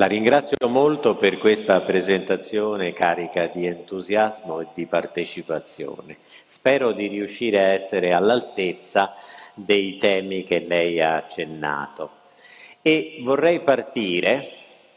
[0.00, 6.18] La ringrazio molto per questa presentazione carica di entusiasmo e di partecipazione.
[6.46, 9.14] Spero di riuscire a essere all'altezza
[9.54, 12.10] dei temi che lei ha accennato.
[12.80, 14.50] E vorrei partire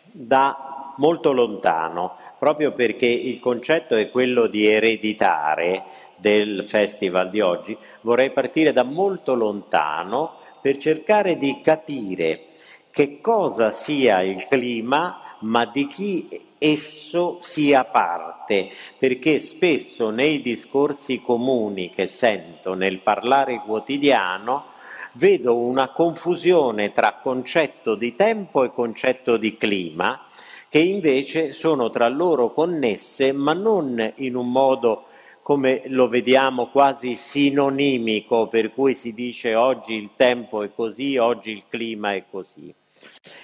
[0.03, 5.83] da molto lontano, proprio perché il concetto è quello di ereditare
[6.15, 12.49] del festival di oggi, vorrei partire da molto lontano per cercare di capire
[12.91, 21.21] che cosa sia il clima, ma di chi esso sia parte, perché spesso nei discorsi
[21.21, 24.65] comuni che sento nel parlare quotidiano
[25.13, 30.27] vedo una confusione tra concetto di tempo e concetto di clima,
[30.69, 35.05] che invece sono tra loro connesse, ma non in un modo
[35.41, 41.51] come lo vediamo quasi sinonimico, per cui si dice oggi il tempo è così, oggi
[41.51, 42.73] il clima è così.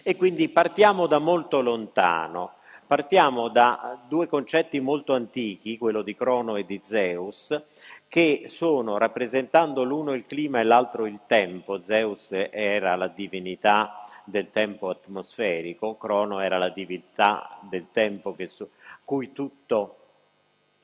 [0.04, 2.54] E quindi partiamo da molto lontano,
[2.86, 7.62] partiamo da due concetti molto antichi, quello di Crono e di Zeus,
[8.08, 14.52] che sono, rappresentando l'uno il clima e l'altro il tempo, Zeus era la divinità del
[14.52, 18.70] tempo atmosferico, Crono era la divinità del tempo su,
[19.04, 20.07] cui tutto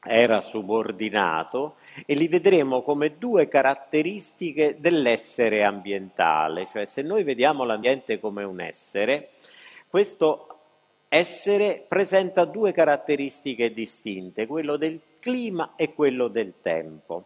[0.05, 8.19] era subordinato e li vedremo come due caratteristiche dell'essere ambientale, cioè se noi vediamo l'ambiente
[8.19, 9.29] come un essere,
[9.87, 10.47] questo
[11.07, 17.25] essere presenta due caratteristiche distinte, quello del clima e quello del tempo.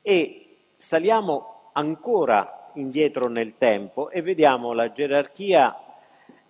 [0.00, 5.76] E saliamo ancora indietro nel tempo e vediamo la gerarchia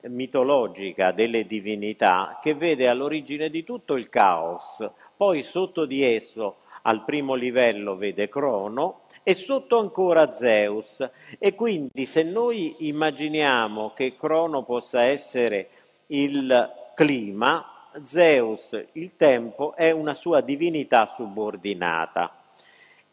[0.03, 7.05] mitologica delle divinità che vede all'origine di tutto il caos, poi sotto di esso al
[7.05, 11.09] primo livello vede Crono e sotto ancora Zeus.
[11.39, 15.69] E quindi se noi immaginiamo che Crono possa essere
[16.09, 17.67] il clima,
[18.05, 22.37] Zeus, il tempo, è una sua divinità subordinata.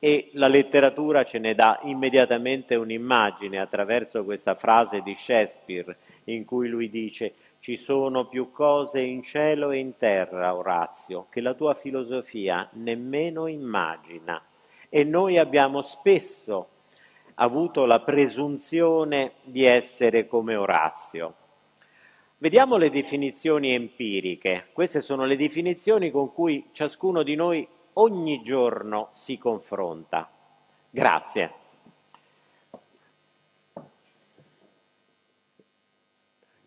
[0.01, 6.69] E la letteratura ce ne dà immediatamente un'immagine attraverso questa frase di Shakespeare in cui
[6.69, 11.74] lui dice ci sono più cose in cielo e in terra, Orazio, che la tua
[11.74, 14.42] filosofia nemmeno immagina.
[14.88, 16.69] E noi abbiamo spesso
[17.36, 21.36] avuto la presunzione di essere come Orazio.
[22.38, 24.69] Vediamo le definizioni empiriche.
[24.72, 30.30] Queste sono le definizioni con cui ciascuno di noi ogni giorno si confronta.
[30.90, 31.59] Grazie.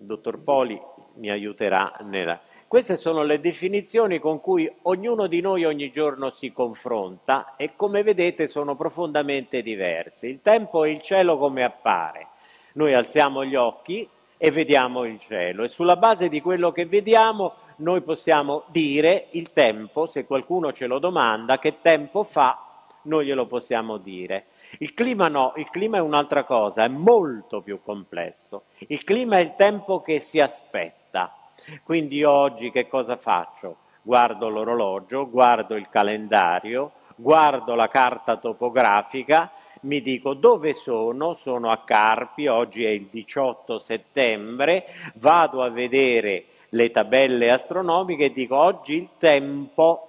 [0.02, 0.80] Il dottor Poli
[1.14, 2.40] mi aiuterà nella...
[2.66, 8.02] Queste sono le definizioni con cui ognuno di noi ogni giorno si confronta e come
[8.02, 10.26] vedete sono profondamente diverse.
[10.26, 12.28] Il tempo è il cielo come appare.
[12.74, 14.08] Noi alziamo gli occhi
[14.38, 19.52] e vediamo il cielo e sulla base di quello che vediamo noi possiamo dire il
[19.52, 24.46] tempo, se qualcuno ce lo domanda, che tempo fa, noi glielo possiamo dire.
[24.78, 28.64] Il clima no, il clima è un'altra cosa, è molto più complesso.
[28.88, 31.34] Il clima è il tempo che si aspetta.
[31.82, 33.76] Quindi oggi che cosa faccio?
[34.02, 39.52] Guardo l'orologio, guardo il calendario, guardo la carta topografica,
[39.82, 46.46] mi dico dove sono, sono a Carpi, oggi è il 18 settembre, vado a vedere
[46.70, 50.08] le tabelle astronomiche e dico oggi il tempo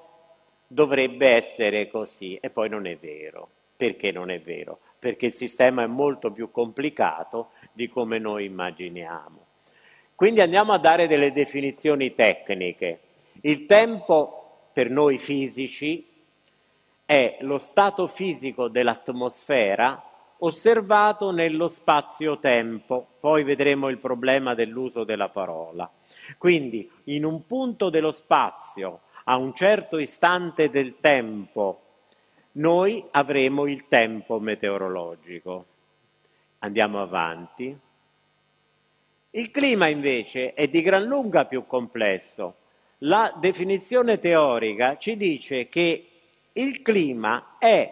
[0.67, 3.49] dovrebbe essere così e poi non è vero.
[3.83, 4.79] Perché non è vero?
[4.97, 9.45] Perché il sistema è molto più complicato di come noi immaginiamo.
[10.15, 12.99] Quindi andiamo a dare delle definizioni tecniche.
[13.41, 16.07] Il tempo per noi fisici
[17.03, 20.01] è lo stato fisico dell'atmosfera
[20.37, 23.05] osservato nello spazio-tempo.
[23.19, 25.91] Poi vedremo il problema dell'uso della parola.
[26.37, 31.82] Quindi in un punto dello spazio, a un certo istante del tempo,
[32.53, 35.65] noi avremo il tempo meteorologico.
[36.59, 37.77] Andiamo avanti.
[39.31, 42.55] Il clima invece è di gran lunga più complesso.
[42.99, 46.07] La definizione teorica ci dice che
[46.53, 47.91] il clima è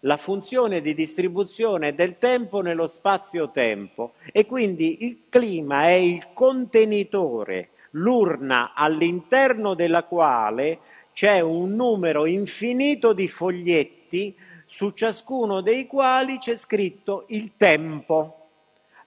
[0.00, 7.70] la funzione di distribuzione del tempo nello spazio-tempo e quindi il clima è il contenitore,
[7.90, 10.80] l'urna all'interno della quale
[11.12, 18.48] c'è un numero infinito di foglietti su ciascuno dei quali c'è scritto il tempo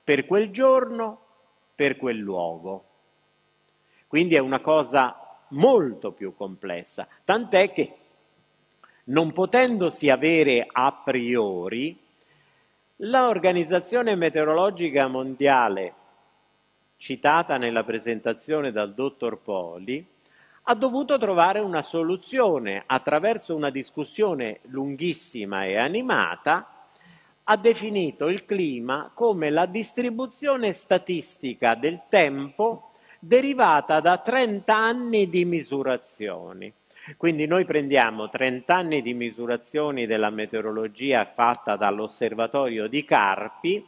[0.04, 1.20] per quel giorno,
[1.74, 2.84] per quel luogo.
[4.08, 5.20] Quindi è una cosa
[5.50, 7.96] molto più complessa, tant'è che
[9.06, 12.00] non potendosi avere a priori,
[12.98, 15.94] l'Organizzazione Meteorologica Mondiale
[16.98, 20.06] citata nella presentazione dal dottor Poli,
[20.68, 26.88] ha dovuto trovare una soluzione attraverso una discussione lunghissima e animata,
[27.44, 35.46] ha definito il clima come la distribuzione statistica del tempo derivata da 30 anni di
[35.46, 36.74] misurazioni.
[37.16, 43.86] Quindi noi prendiamo 30 anni di misurazioni della meteorologia fatta dall'osservatorio di Carpi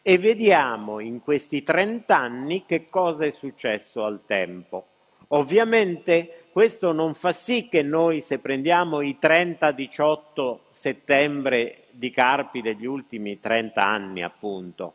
[0.00, 4.86] e vediamo in questi 30 anni che cosa è successo al tempo.
[5.34, 12.84] Ovviamente questo non fa sì che noi se prendiamo i 30-18 settembre di Carpi degli
[12.84, 14.94] ultimi 30 anni appunto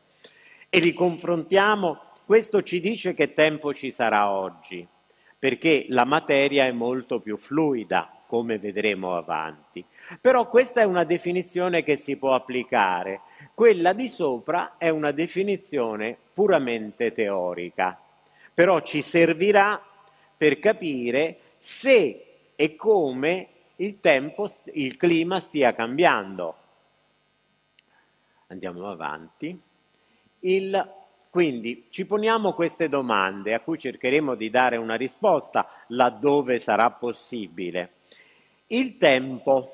[0.70, 4.86] e li confrontiamo, questo ci dice che tempo ci sarà oggi,
[5.40, 9.84] perché la materia è molto più fluida, come vedremo avanti.
[10.20, 13.22] Però questa è una definizione che si può applicare,
[13.54, 18.00] quella di sopra è una definizione puramente teorica,
[18.54, 19.82] però ci servirà
[20.38, 26.56] per capire se e come il tempo, il clima stia cambiando.
[28.48, 29.60] Andiamo avanti.
[30.40, 30.94] Il,
[31.30, 37.92] quindi ci poniamo queste domande a cui cercheremo di dare una risposta laddove sarà possibile.
[38.68, 39.74] Il tempo.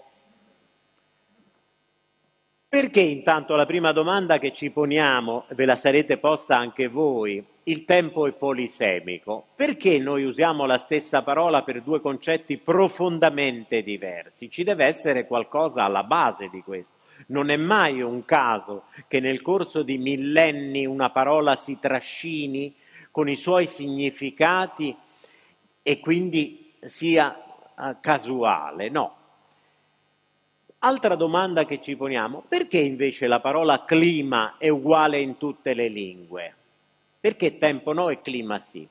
[2.67, 7.85] Perché intanto la prima domanda che ci poniamo, ve la sarete posta anche voi, il
[7.85, 9.47] tempo è polisemico.
[9.55, 14.49] Perché noi usiamo la stessa parola per due concetti profondamente diversi?
[14.49, 17.01] Ci deve essere qualcosa alla base di questo.
[17.27, 22.73] Non è mai un caso che nel corso di millenni una parola si trascini
[23.11, 24.95] con i suoi significati
[25.81, 27.43] e quindi sia
[27.75, 29.17] uh, casuale, no.
[30.79, 35.87] Altra domanda che ci poniamo, perché invece la parola clima è uguale in tutte le
[35.87, 36.55] lingue?
[37.23, 38.85] Perché tempo no e clima sì?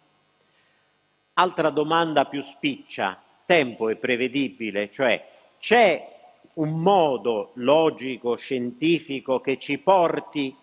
[1.35, 5.23] Altra domanda più spiccia, tempo è prevedibile, cioè
[5.59, 10.57] c'è un modo logico, scientifico che ci porti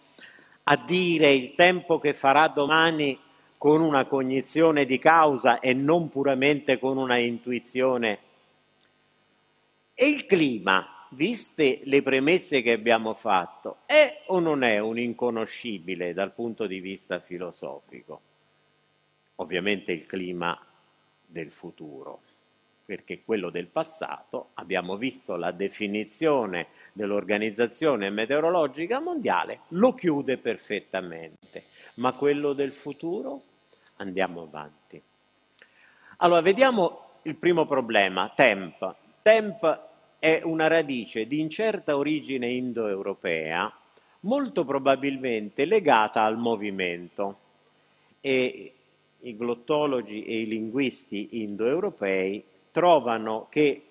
[0.64, 3.16] a dire il tempo che farà domani
[3.60, 8.20] con una cognizione di causa e non puramente con una intuizione.
[9.94, 16.14] E il clima, viste le premesse che abbiamo fatto, è o non è un inconoscibile
[16.14, 18.22] dal punto di vista filosofico?
[19.36, 20.60] Ovviamente il clima
[21.26, 22.22] del futuro,
[22.86, 31.64] perché quello del passato abbiamo visto la definizione dell'Organizzazione Meteorologica Mondiale, lo chiude perfettamente,
[31.96, 33.42] ma quello del futuro
[33.98, 35.02] andiamo avanti.
[36.18, 38.96] Allora, vediamo il primo problema, temp.
[39.22, 39.88] Temp
[40.20, 43.74] è una radice di incerta origine indoeuropea,
[44.22, 47.38] molto probabilmente legata al movimento.
[48.22, 48.74] E
[49.22, 53.84] i glottologi e i linguisti indoeuropei trovano che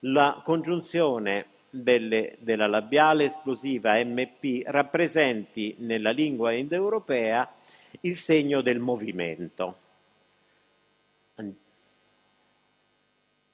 [0.00, 7.52] la congiunzione delle, della labiale esplosiva MP rappresenti nella lingua indoeuropea
[8.00, 9.76] il segno del movimento.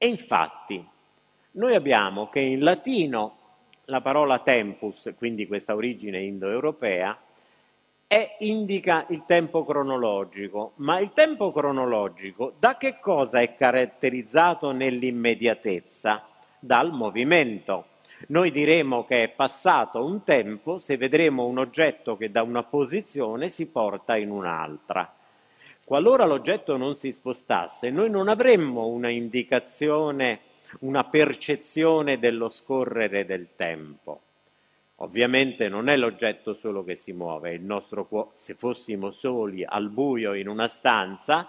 [0.01, 0.87] E infatti
[1.59, 3.37] noi abbiamo che in latino
[3.87, 7.19] la parola tempus, quindi questa origine indoeuropea,
[8.07, 16.25] è, indica il tempo cronologico, ma il tempo cronologico da che cosa è caratterizzato nell'immediatezza?
[16.61, 17.87] Dal movimento.
[18.29, 23.49] Noi diremo che è passato un tempo se vedremo un oggetto che da una posizione
[23.49, 25.13] si porta in un'altra.
[25.85, 30.41] Qualora l'oggetto non si spostasse, noi non avremmo una indicazione
[30.81, 34.23] una percezione dello scorrere del tempo.
[34.97, 39.91] Ovviamente non è l'oggetto solo che si muove, il nostro cuore, se fossimo soli al
[39.91, 41.49] buio in una stanza,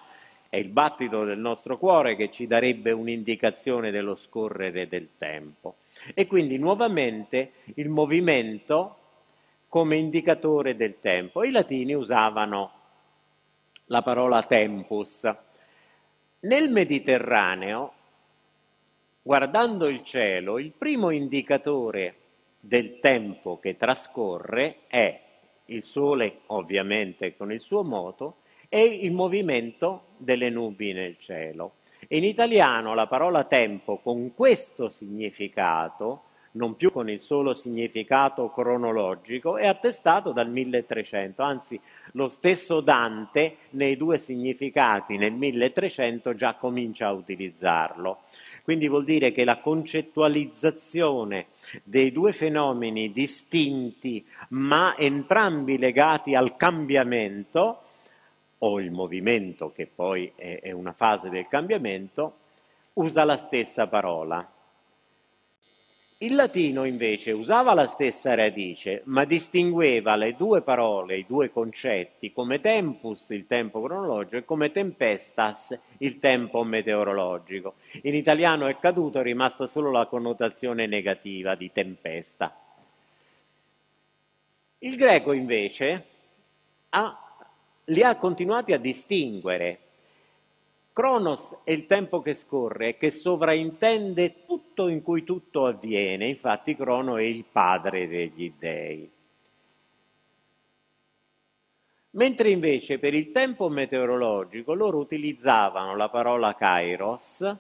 [0.50, 5.78] è il battito del nostro cuore che ci darebbe un'indicazione dello scorrere del tempo.
[6.14, 8.98] E quindi nuovamente il movimento
[9.68, 11.44] come indicatore del tempo.
[11.44, 12.72] I latini usavano
[13.86, 15.32] la parola tempus.
[16.42, 17.94] Nel Mediterraneo
[19.30, 22.16] guardando il cielo, il primo indicatore
[22.60, 25.22] del tempo che trascorre è
[25.66, 28.38] il Sole, ovviamente con il suo moto,
[28.70, 31.74] e il movimento delle nubi nel cielo.
[32.08, 39.58] In italiano la parola tempo con questo significato, non più con il solo significato cronologico,
[39.58, 41.80] è attestato dal 1300, anzi
[42.14, 48.22] lo stesso Dante nei due significati nel 1300 già comincia a utilizzarlo.
[48.70, 51.48] Quindi vuol dire che la concettualizzazione
[51.84, 57.82] dei due fenomeni distinti, ma entrambi legati al cambiamento,
[58.60, 62.36] o il movimento, che poi è, una fase del cambiamento,
[62.94, 64.48] usa la stessa parola.
[66.22, 72.34] Il latino invece usava la stessa radice, ma distingueva le due parole, i due concetti,
[72.34, 77.76] come tempus, il tempo cronologico, e come tempestas, il tempo meteorologico.
[78.02, 82.54] In italiano è caduto, è rimasta solo la connotazione negativa di tempesta.
[84.80, 86.06] Il greco invece
[86.90, 87.46] ha,
[87.86, 89.80] li ha continuati a distinguere
[90.94, 97.18] Cronos è il tempo che scorre, che sovraintende tutto in cui tutto avviene, infatti Crono
[97.18, 99.10] è il padre degli dei.
[102.12, 107.58] Mentre invece per il tempo meteorologico loro utilizzavano la parola kairos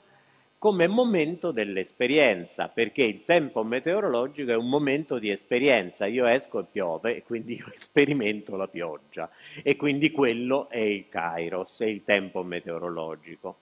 [0.60, 6.06] come momento dell'esperienza, perché il tempo meteorologico è un momento di esperienza.
[6.06, 9.30] Io esco e piove e quindi io sperimento la pioggia
[9.64, 13.56] e quindi quello è il kairos, è il tempo meteorologico.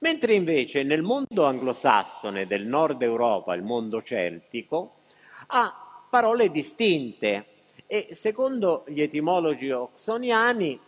[0.00, 4.96] Mentre invece nel mondo anglosassone del nord Europa, il mondo celtico,
[5.46, 7.46] ha parole distinte
[7.86, 10.78] e secondo gli etimologi oxoniani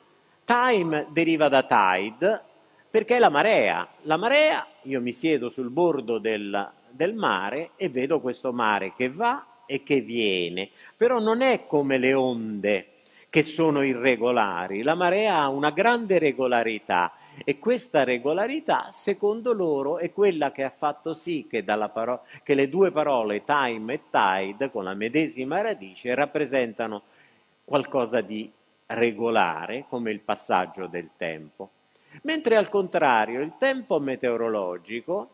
[0.44, 2.48] time deriva da tide
[2.90, 3.88] perché è la marea.
[4.02, 9.10] La marea, io mi siedo sul bordo del, del mare e vedo questo mare che
[9.10, 12.86] va e che viene, però non è come le onde
[13.30, 17.12] che sono irregolari, la marea ha una grande regolarità
[17.44, 22.68] e questa regolarità, secondo loro, è quella che ha fatto sì che, paro- che le
[22.68, 27.02] due parole time e tide, con la medesima radice, rappresentano
[27.64, 28.50] qualcosa di
[28.86, 31.70] regolare, come il passaggio del tempo.
[32.22, 35.30] Mentre al contrario il tempo meteorologico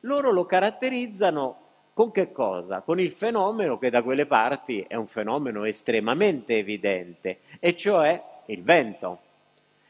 [0.00, 1.58] loro lo caratterizzano
[1.94, 2.80] con che cosa?
[2.80, 8.62] Con il fenomeno che da quelle parti è un fenomeno estremamente evidente, e cioè il
[8.62, 9.20] vento.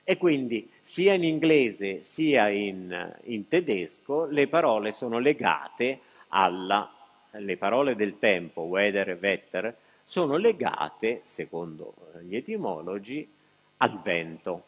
[0.02, 6.92] E quindi sia in inglese sia in, in tedesco le parole sono legate alla,
[7.30, 13.30] le parole del tempo, weather e wetter, sono legate, secondo gli etimologi,
[13.76, 14.64] al vento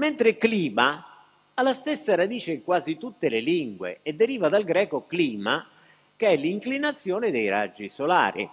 [0.00, 1.04] mentre clima
[1.52, 5.66] ha la stessa radice in quasi tutte le lingue e deriva dal greco clima,
[6.16, 8.48] che è l'inclinazione dei raggi solari.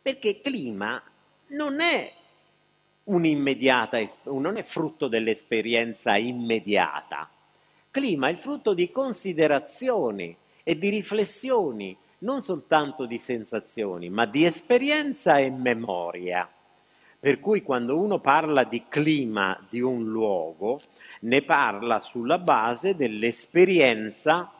[0.00, 1.02] Perché clima
[1.48, 2.12] non è
[3.04, 7.28] un'immediata, non è frutto dell'esperienza immediata.
[7.90, 14.44] Clima è il frutto di considerazioni e di riflessioni, non soltanto di sensazioni, ma di
[14.44, 16.48] esperienza e memoria.
[17.26, 20.80] Per cui quando uno parla di clima di un luogo,
[21.22, 24.52] ne parla sulla base dell'esperienza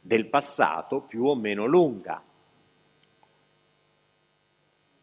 [0.00, 2.22] del passato più o meno lunga.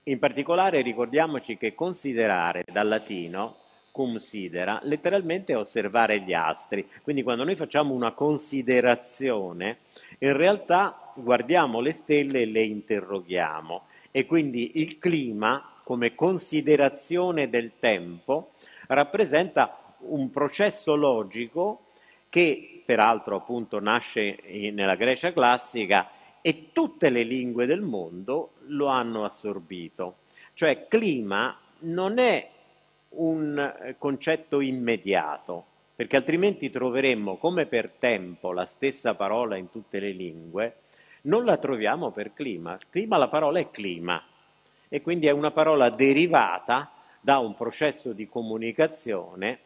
[0.05, 3.57] In particolare ricordiamoci che considerare dal latino
[3.91, 6.89] considera letteralmente osservare gli astri.
[7.03, 9.81] Quindi quando noi facciamo una considerazione,
[10.17, 17.74] in realtà guardiamo le stelle e le interroghiamo e quindi il clima come considerazione del
[17.77, 18.54] tempo
[18.88, 21.92] rappresenta un processo logico
[22.27, 24.39] che peraltro appunto nasce
[24.74, 26.10] nella Grecia classica
[26.42, 30.18] e tutte le lingue del mondo lo hanno assorbito.
[30.56, 32.50] Cioè clima non è
[33.10, 35.65] un eh, concetto immediato,
[35.96, 40.77] perché altrimenti troveremmo come per tempo la stessa parola in tutte le lingue,
[41.24, 42.77] non la troviamo per clima.
[42.89, 44.22] Clima, la parola è clima,
[44.89, 49.60] e quindi è una parola derivata da un processo di comunicazione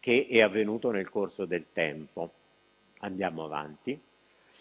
[0.00, 2.30] che è avvenuto nel corso del tempo.
[3.00, 4.00] Andiamo avanti.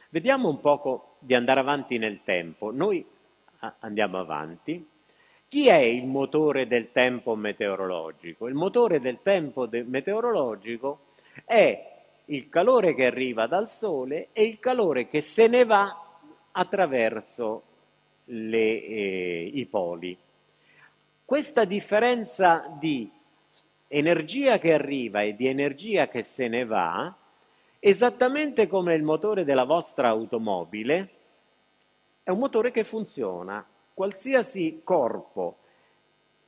[0.09, 2.71] Vediamo un poco di andare avanti nel tempo.
[2.71, 3.05] Noi
[3.79, 4.87] andiamo avanti.
[5.47, 8.47] Chi è il motore del tempo meteorologico?
[8.47, 10.99] Il motore del tempo de- meteorologico
[11.45, 16.03] è il calore che arriva dal Sole e il calore che se ne va
[16.51, 17.63] attraverso
[18.27, 20.17] le, eh, i poli.
[21.23, 23.11] Questa differenza di
[23.87, 27.15] energia che arriva e di energia che se ne va,
[27.79, 31.09] esattamente come il motore della vostra automobile,
[32.23, 33.65] è un motore che funziona.
[33.93, 35.57] Qualsiasi corpo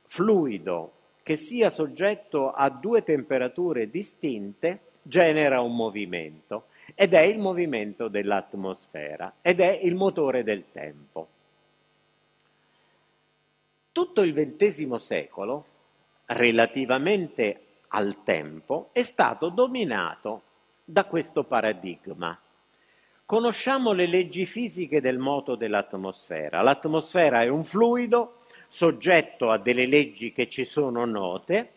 [0.06, 8.08] fluido che sia soggetto a due temperature distinte genera un movimento ed è il movimento
[8.08, 11.28] dell'atmosfera ed è il motore del tempo.
[13.92, 15.64] Tutto il XX secolo,
[16.26, 20.42] relativamente al tempo, è stato dominato
[20.84, 22.38] da questo paradigma.
[23.26, 26.62] Conosciamo le leggi fisiche del moto dell'atmosfera.
[26.62, 31.72] L'atmosfera è un fluido soggetto a delle leggi che ci sono note.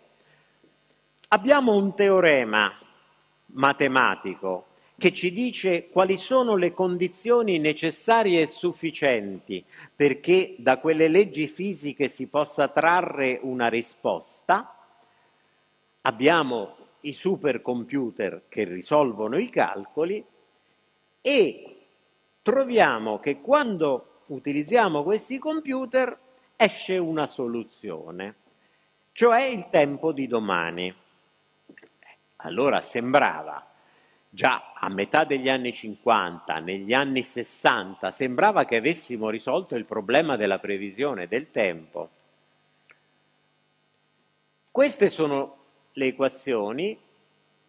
[1.30, 2.72] Abbiamo un teorema
[3.48, 4.66] matematico
[4.98, 9.64] che ci dice quali sono le condizioni necessarie e sufficienti
[9.96, 14.78] perché da quelle leggi fisiche si possa trarre una risposta.
[16.02, 20.24] Abbiamo i supercomputer che risolvono i calcoli
[21.22, 21.78] e
[22.42, 26.18] troviamo che quando utilizziamo questi computer
[26.56, 28.36] esce una soluzione,
[29.12, 30.94] cioè il tempo di domani.
[32.38, 33.73] Allora sembrava
[34.36, 40.36] già a metà degli anni 50, negli anni 60, sembrava che avessimo risolto il problema
[40.36, 42.10] della previsione del tempo.
[44.72, 45.58] Queste sono
[45.94, 46.98] le equazioni,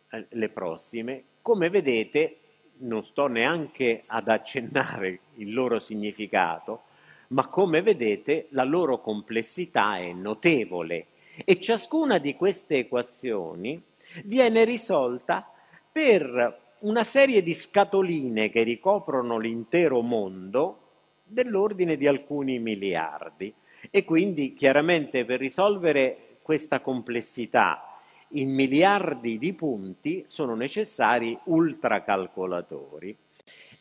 [0.09, 1.25] eh, le prossime.
[1.43, 2.39] Come vedete,
[2.79, 6.85] non sto neanche ad accennare il loro significato,
[7.29, 11.09] ma come vedete la loro complessità è notevole
[11.45, 13.83] e ciascuna di queste equazioni
[14.25, 15.51] viene risolta
[15.95, 20.81] per una serie di scatoline che ricoprono l'intero mondo
[21.23, 23.55] dell'ordine di alcuni miliardi
[23.93, 33.17] e quindi chiaramente per risolvere questa complessità in miliardi di punti sono necessari ultracalcolatori.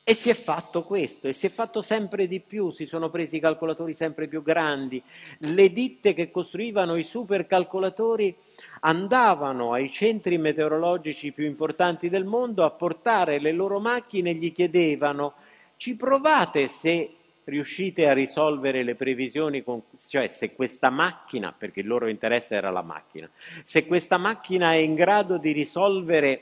[0.06, 3.40] E si è fatto questo, e si è fatto sempre di più, si sono presi
[3.40, 5.02] calcolatori sempre più grandi.
[5.38, 8.36] Le ditte che costruivano i supercalcolatori
[8.82, 14.52] andavano ai centri meteorologici più importanti del mondo a portare le loro macchine e gli
[14.52, 15.36] chiedevano
[15.78, 21.88] ci provate se riuscite a risolvere le previsioni, con, cioè se questa macchina, perché il
[21.88, 23.30] loro interesse era la macchina,
[23.64, 26.42] se questa macchina è in grado di risolvere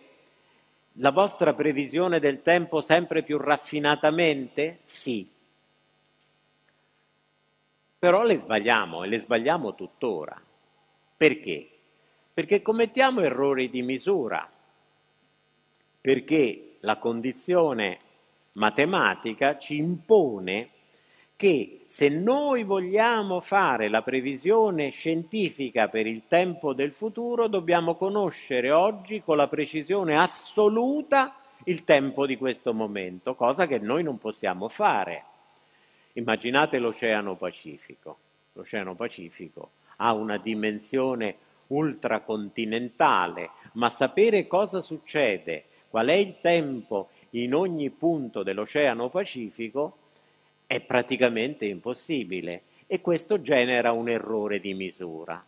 [0.96, 4.80] la vostra previsione del tempo sempre più raffinatamente?
[4.86, 5.30] Sì.
[7.98, 10.42] Però le sbagliamo e le sbagliamo tuttora.
[11.16, 11.70] Perché?
[12.34, 14.50] Perché commettiamo errori di misura,
[16.00, 18.00] perché la condizione
[18.54, 20.70] matematica ci impone
[21.42, 28.70] che se noi vogliamo fare la previsione scientifica per il tempo del futuro, dobbiamo conoscere
[28.70, 34.70] oggi con la precisione assoluta il tempo di questo momento, cosa che noi non possiamo
[34.70, 35.24] fare.
[36.14, 38.18] Immaginate l'Oceano Pacifico.
[38.54, 41.36] L'Oceano Pacifico ha una dimensione
[41.70, 49.96] ultracontinentale, ma sapere cosa succede, qual è il tempo in ogni punto dell'Oceano Pacifico
[50.72, 55.44] è praticamente impossibile e questo genera un errore di misura.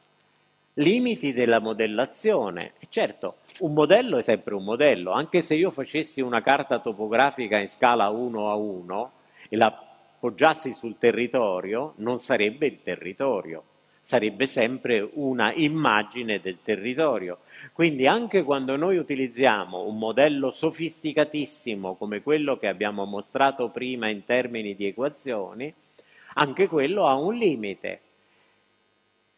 [0.73, 2.73] Limiti della modellazione.
[2.89, 7.69] Certo, un modello è sempre un modello, anche se io facessi una carta topografica in
[7.69, 9.11] scala 1 a 1
[9.47, 13.63] e la appoggiassi sul territorio, non sarebbe il territorio,
[14.03, 17.39] sarebbe sempre una immagine del territorio.
[17.71, 24.25] Quindi anche quando noi utilizziamo un modello sofisticatissimo come quello che abbiamo mostrato prima in
[24.25, 25.73] termini di equazioni,
[26.33, 28.01] anche quello ha un limite.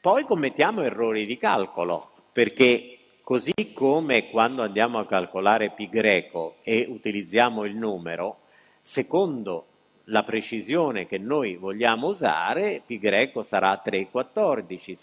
[0.01, 6.88] Poi commettiamo errori di calcolo, perché così come quando andiamo a calcolare pi greco e
[6.89, 8.39] utilizziamo il numero,
[8.82, 9.67] secondo
[10.05, 14.95] la precisione che noi vogliamo usare, pi greco sarà 3,14,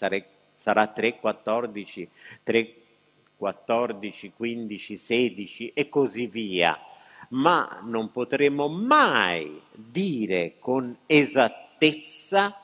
[0.55, 2.07] sarà 3,14,
[2.43, 2.73] 3,
[3.35, 6.79] 14, 15, 16 e così via,
[7.29, 12.57] ma non potremo mai dire con esattezza,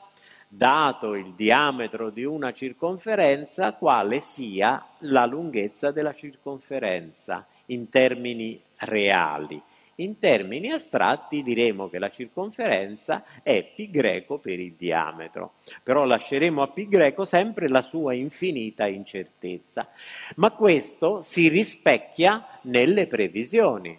[0.52, 9.62] dato il diametro di una circonferenza, quale sia la lunghezza della circonferenza in termini reali.
[10.00, 16.62] In termini astratti diremo che la circonferenza è pi greco per il diametro, però lasceremo
[16.62, 19.88] a pi greco sempre la sua infinita incertezza.
[20.36, 23.98] Ma questo si rispecchia nelle previsioni.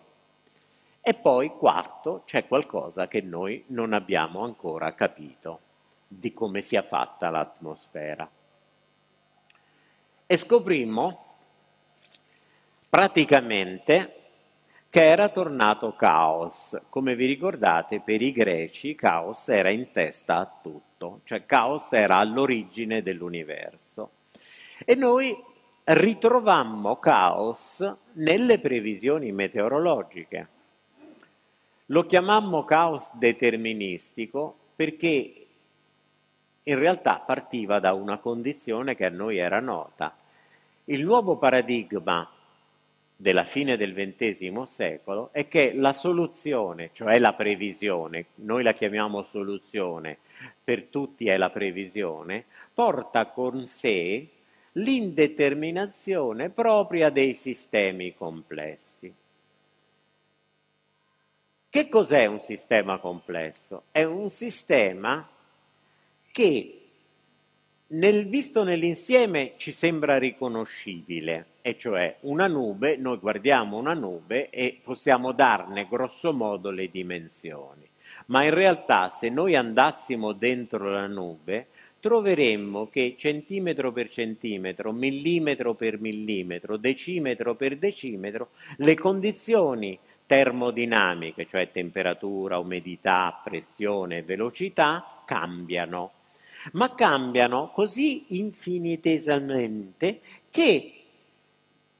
[1.04, 5.60] E poi, quarto, c'è qualcosa che noi non abbiamo ancora capito
[6.08, 8.28] di come sia fatta l'atmosfera.
[10.26, 11.36] E scoprimmo
[12.90, 14.16] praticamente
[14.92, 16.78] che era tornato caos.
[16.90, 22.18] Come vi ricordate, per i greci caos era in testa a tutto, cioè caos era
[22.18, 24.12] all'origine dell'universo.
[24.84, 25.34] E noi
[25.86, 30.48] ritrovammo caos nelle previsioni meteorologiche.
[31.86, 35.48] Lo chiamammo caos deterministico perché
[36.64, 40.14] in realtà partiva da una condizione che a noi era nota.
[40.84, 42.30] Il nuovo paradigma
[43.22, 49.22] della fine del XX secolo è che la soluzione, cioè la previsione, noi la chiamiamo
[49.22, 50.18] soluzione,
[50.64, 54.28] per tutti è la previsione, porta con sé
[54.72, 59.14] l'indeterminazione propria dei sistemi complessi.
[61.70, 63.84] Che cos'è un sistema complesso?
[63.92, 65.30] È un sistema
[66.32, 66.81] che
[67.92, 74.80] nel, visto nell'insieme ci sembra riconoscibile, e cioè una nube, noi guardiamo una nube e
[74.82, 77.88] possiamo darne grosso modo le dimensioni,
[78.28, 81.68] ma in realtà se noi andassimo dentro la nube
[82.00, 91.70] troveremmo che centimetro per centimetro, millimetro per millimetro, decimetro per decimetro, le condizioni termodinamiche, cioè
[91.72, 96.14] temperatura, umidità, pressione, velocità, cambiano
[96.74, 101.04] ma cambiano così infinitesimamente che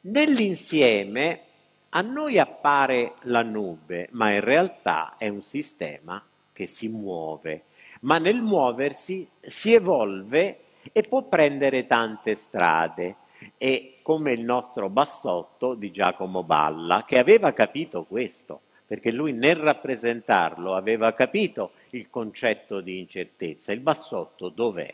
[0.02, 1.42] nell'insieme
[1.90, 7.64] a noi appare la nube, ma in realtà è un sistema che si muove,
[8.02, 10.60] ma nel muoversi si evolve
[10.92, 13.16] e può prendere tante strade.
[13.58, 19.56] E come il nostro bassotto di Giacomo Balla, che aveva capito questo, perché lui nel
[19.56, 23.72] rappresentarlo aveva capito il concetto di incertezza.
[23.72, 24.94] Il bassotto dov'è?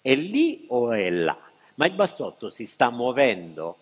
[0.00, 1.38] È lì o è là?
[1.76, 3.78] Ma il bassotto si sta muovendo.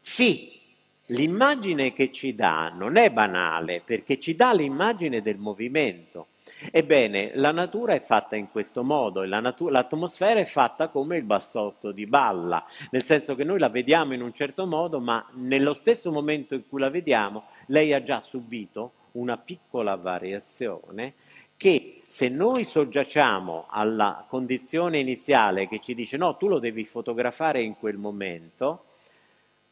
[0.00, 0.58] Sì,
[1.06, 6.28] l'immagine che ci dà non è banale perché ci dà l'immagine del movimento.
[6.72, 11.22] Ebbene, la natura è fatta in questo modo la natu- l'atmosfera è fatta come il
[11.22, 15.74] bassotto di balla, nel senso che noi la vediamo in un certo modo, ma nello
[15.74, 21.14] stesso momento in cui la vediamo, lei ha già subito una piccola variazione
[21.56, 27.62] che se noi soggiacciamo alla condizione iniziale che ci dice no, tu lo devi fotografare
[27.62, 28.84] in quel momento,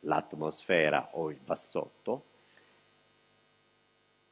[0.00, 2.24] l'atmosfera o il bassotto,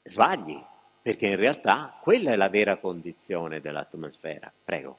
[0.02, 0.62] sbagli,
[1.00, 4.52] perché in realtà quella è la vera condizione dell'atmosfera.
[4.62, 4.98] Prego.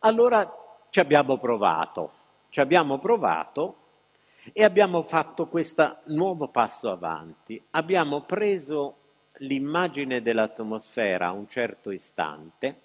[0.00, 0.54] Allora
[0.90, 2.12] ci abbiamo provato,
[2.50, 3.76] ci abbiamo provato
[4.52, 7.60] e abbiamo fatto questo nuovo passo avanti.
[7.70, 8.96] Abbiamo preso
[9.38, 12.82] l'immagine dell'atmosfera a un certo istante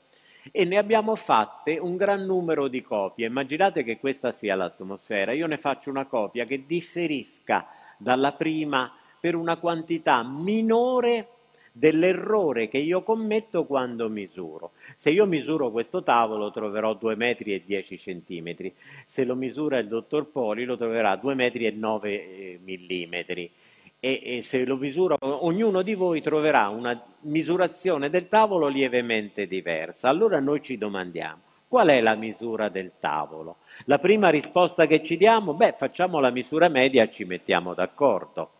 [0.52, 3.28] e ne abbiamo fatte un gran numero di copie.
[3.28, 9.36] Immaginate che questa sia l'atmosfera, io ne faccio una copia che differisca dalla prima per
[9.36, 11.28] una quantità minore
[11.72, 14.72] dell'errore che io commetto quando misuro.
[14.96, 18.74] Se io misuro questo tavolo troverò 2 metri e 10 centimetri,
[19.06, 23.52] se lo misura il dottor Poli lo troverà 2 metri e 9 eh, millimetri
[24.00, 30.10] e, e se lo misura ognuno di voi troverà una misurazione del tavolo lievemente diversa.
[30.10, 33.58] Allora noi ci domandiamo qual è la misura del tavolo?
[33.86, 38.54] La prima risposta che ci diamo, beh, facciamo la misura media ci mettiamo d'accordo.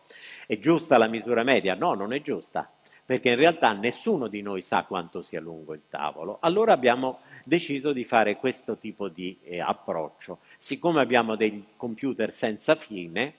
[0.46, 1.74] È giusta la misura media?
[1.74, 2.70] No, non è giusta,
[3.04, 6.38] perché in realtà nessuno di noi sa quanto sia lungo il tavolo.
[6.40, 10.38] Allora abbiamo deciso di fare questo tipo di eh, approccio.
[10.56, 13.34] Siccome abbiamo dei computer senza fine,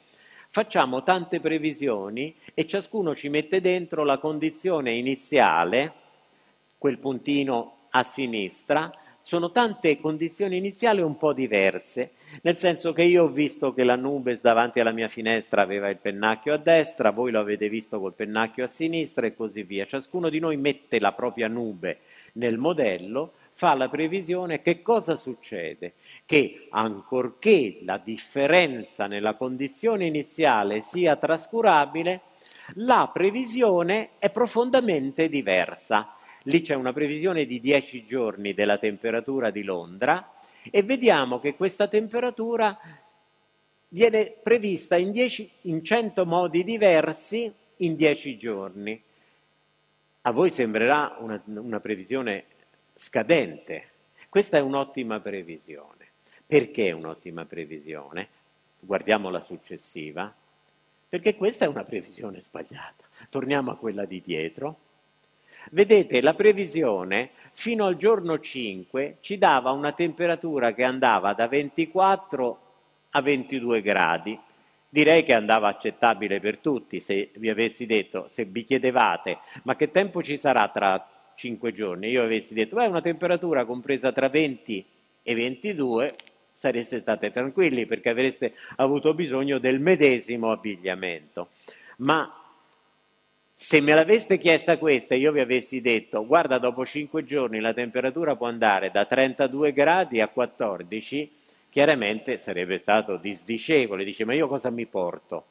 [0.53, 5.93] facciamo tante previsioni e ciascuno ci mette dentro la condizione iniziale,
[6.77, 12.11] quel puntino a sinistra, sono tante condizioni iniziali un po' diverse,
[12.41, 15.97] nel senso che io ho visto che la nube davanti alla mia finestra aveva il
[15.97, 19.85] pennacchio a destra, voi lo avete visto col pennacchio a sinistra e così via.
[19.85, 21.99] Ciascuno di noi mette la propria nube
[22.33, 25.93] nel modello, fa la previsione, che cosa succede?
[26.25, 32.21] Che ancorché la differenza nella condizione iniziale sia trascurabile,
[32.77, 36.15] la previsione è profondamente diversa.
[36.45, 40.33] Lì c'è una previsione di 10 giorni della temperatura di Londra
[40.71, 42.75] e vediamo che questa temperatura
[43.89, 48.99] viene prevista in, 10, in 100 modi diversi in 10 giorni.
[50.21, 52.45] A voi sembrerà una, una previsione
[53.01, 53.89] scadente.
[54.29, 56.09] Questa è un'ottima previsione.
[56.45, 58.27] Perché è un'ottima previsione?
[58.79, 60.31] Guardiamo la successiva.
[61.09, 63.03] Perché questa è una previsione sbagliata.
[63.29, 64.77] Torniamo a quella di dietro.
[65.71, 72.61] Vedete, la previsione fino al giorno 5 ci dava una temperatura che andava da 24
[73.09, 74.39] a 22 gradi.
[74.87, 79.89] Direi che andava accettabile per tutti se vi avessi detto, se vi chiedevate, ma che
[79.89, 81.10] tempo ci sarà tra
[81.41, 84.85] 5 giorni, io avessi detto, beh, una temperatura compresa tra 20
[85.23, 86.13] e 22,
[86.53, 91.49] sareste state tranquilli perché avreste avuto bisogno del medesimo abbigliamento.
[91.97, 92.31] Ma
[93.55, 98.35] se me l'aveste chiesta questa io vi avessi detto, guarda, dopo 5 giorni la temperatura
[98.35, 101.31] può andare da 32 gradi a 14,
[101.71, 105.45] chiaramente sarebbe stato disdicevole, dice, ma io cosa mi porto?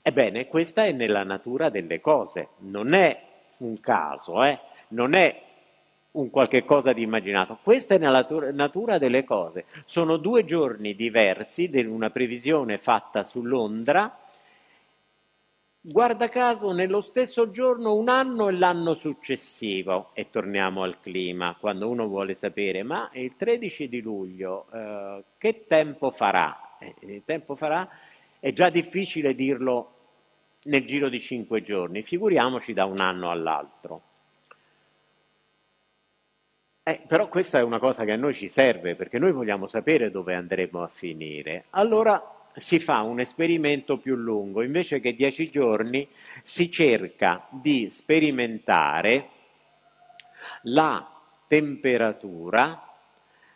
[0.00, 3.22] Ebbene, questa è nella natura delle cose, non è
[3.58, 4.58] un caso, eh?
[4.92, 5.42] Non è
[6.12, 7.58] un qualche cosa di immaginato.
[7.62, 9.64] Questa è la natura, delle cose.
[9.84, 14.18] Sono due giorni diversi di una previsione fatta su Londra.
[15.84, 21.88] Guarda caso, nello stesso giorno un anno e l'anno successivo, e torniamo al clima, quando
[21.88, 26.76] uno vuole sapere, ma il 13 di luglio eh, che tempo farà?
[26.78, 27.88] Eh, il tempo farà
[28.38, 29.94] è già difficile dirlo
[30.64, 34.11] nel giro di cinque giorni, figuriamoci da un anno all'altro.
[36.84, 40.10] Eh, però questa è una cosa che a noi ci serve perché noi vogliamo sapere
[40.10, 41.66] dove andremo a finire.
[41.70, 46.08] Allora si fa un esperimento più lungo, invece che dieci giorni
[46.42, 49.28] si cerca di sperimentare
[50.62, 51.08] la
[51.46, 52.84] temperatura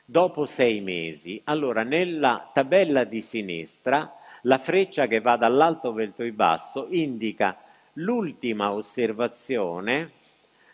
[0.04, 1.40] dopo sei mesi.
[1.46, 7.58] Allora nella tabella di sinistra la freccia che va dall'alto verso il basso indica
[7.94, 10.12] l'ultima osservazione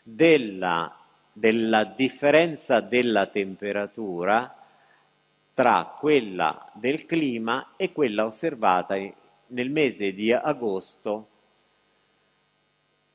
[0.02, 1.01] della
[1.32, 4.56] della differenza della temperatura
[5.54, 8.96] tra quella del clima e quella osservata
[9.48, 11.28] nel mese di agosto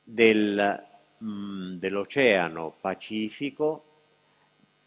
[0.02, 0.84] del,
[1.18, 3.84] mh, dell'Oceano Pacifico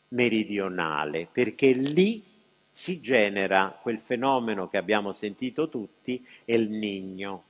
[0.09, 2.23] meridionale, perché lì
[2.71, 7.43] si genera quel fenomeno che abbiamo sentito tutti, il Nigno.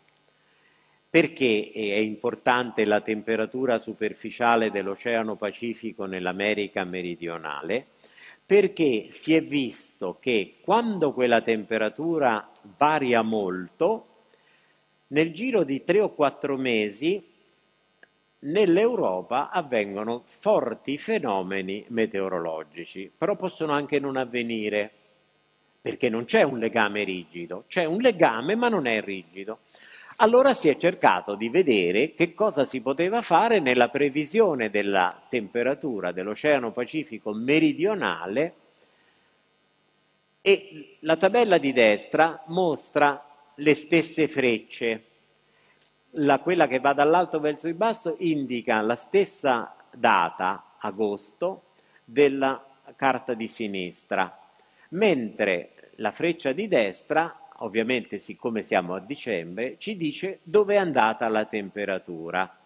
[1.12, 7.86] Perché è importante la temperatura superficiale dell'Oceano Pacifico nell'America meridionale?
[8.45, 14.08] Perché si è visto che quando quella temperatura varia molto,
[15.08, 17.21] nel giro di tre o quattro mesi
[18.39, 24.89] nell'Europa avvengono forti fenomeni meteorologici, però possono anche non avvenire,
[25.82, 29.60] perché non c'è un legame rigido, c'è un legame ma non è rigido.
[30.21, 36.12] Allora si è cercato di vedere che cosa si poteva fare nella previsione della temperatura
[36.12, 38.53] dell'Oceano Pacifico meridionale
[40.41, 45.05] e la tabella di destra mostra le stesse frecce.
[46.12, 51.63] La, quella che va dall'alto verso il basso indica la stessa data, agosto,
[52.05, 52.63] della
[52.95, 54.39] carta di sinistra,
[54.89, 61.28] mentre la freccia di destra ovviamente siccome siamo a dicembre, ci dice dove è andata
[61.28, 62.58] la temperatura.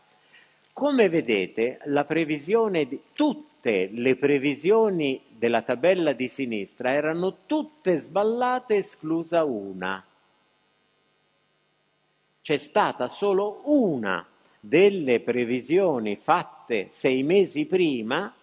[0.73, 8.75] Come vedete, la previsione di, tutte le previsioni della tabella di sinistra erano tutte sballate
[8.75, 10.05] esclusa una.
[12.41, 14.25] C'è stata solo una
[14.59, 18.33] delle previsioni fatte sei mesi prima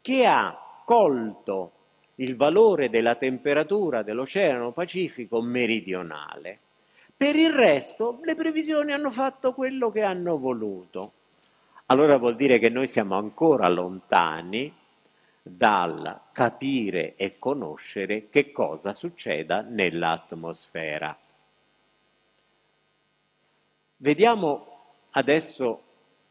[0.00, 1.72] che ha colto
[2.20, 6.58] il valore della temperatura dell'Oceano Pacifico meridionale.
[7.16, 11.12] Per il resto le previsioni hanno fatto quello che hanno voluto.
[11.86, 14.72] Allora vuol dire che noi siamo ancora lontani
[15.42, 21.16] dal capire e conoscere che cosa succeda nell'atmosfera.
[23.96, 24.66] Vediamo
[25.12, 25.82] adesso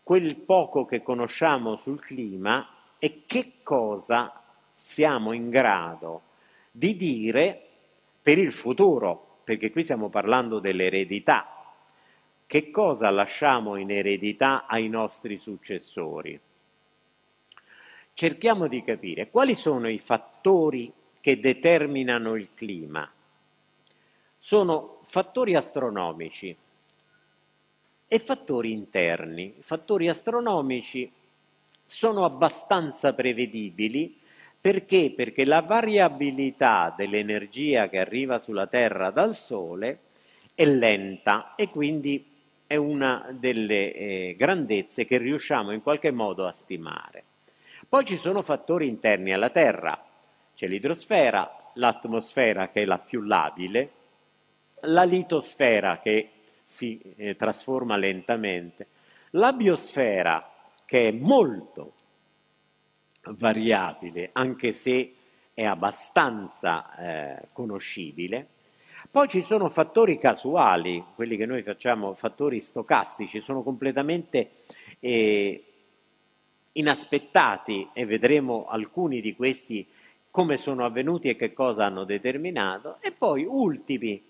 [0.03, 2.65] quel poco che conosciamo sul clima
[2.99, 4.41] e che cosa
[4.87, 6.21] siamo in grado
[6.71, 7.61] di dire
[8.21, 11.75] per il futuro, perché qui stiamo parlando dell'eredità,
[12.45, 16.39] che cosa lasciamo in eredità ai nostri successori.
[18.13, 23.11] Cerchiamo di capire quali sono i fattori che determinano il clima.
[24.39, 26.55] Sono fattori astronomici
[28.07, 29.55] e fattori interni.
[29.57, 31.11] I fattori astronomici
[31.85, 34.16] sono abbastanza prevedibili
[34.67, 35.13] perché?
[35.15, 39.99] Perché la variabilità dell'energia che arriva sulla Terra dal Sole
[40.53, 42.25] è lenta e quindi
[42.67, 47.23] è una delle eh, grandezze che riusciamo in qualche modo a stimare.
[47.87, 50.05] Poi ci sono fattori interni alla Terra,
[50.53, 53.89] c'è l'idrosfera, l'atmosfera che è la più labile,
[54.81, 56.29] la litosfera che
[56.65, 58.87] si eh, trasforma lentamente,
[59.29, 60.51] la biosfera
[60.83, 61.93] che è molto
[63.35, 65.13] variabile, anche se
[65.53, 68.47] è abbastanza eh, conoscibile.
[69.09, 74.51] Poi ci sono fattori casuali, quelli che noi facciamo fattori stocastici, sono completamente
[74.99, 75.63] eh,
[76.73, 79.87] inaspettati e vedremo alcuni di questi
[80.29, 82.97] come sono avvenuti e che cosa hanno determinato.
[82.99, 84.21] E poi ultimi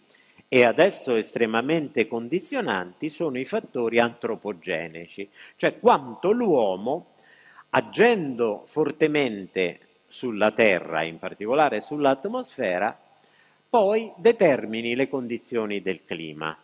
[0.48, 7.16] e adesso estremamente condizionanti sono i fattori antropogenici, cioè quanto l'uomo
[7.70, 12.98] agendo fortemente sulla Terra, in particolare sull'atmosfera,
[13.70, 16.58] poi determini le condizioni del clima.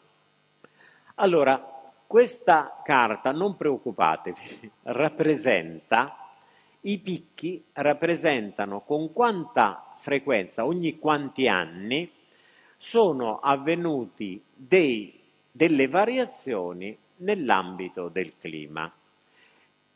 [1.15, 1.61] Allora,
[2.07, 6.17] questa carta, non preoccupatevi, rappresenta
[6.85, 12.11] i picchi rappresentano con quanta frequenza, ogni quanti anni,
[12.77, 15.17] sono avvenuti dei,
[15.49, 18.91] delle variazioni nell'ambito del clima.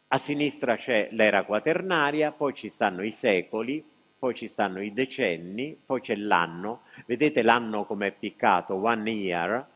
[0.09, 3.83] A sinistra c'è l'era quaternaria, poi ci stanno i secoli,
[4.17, 9.67] poi ci stanno i decenni, poi c'è l'anno, vedete l'anno come è piccato, one year,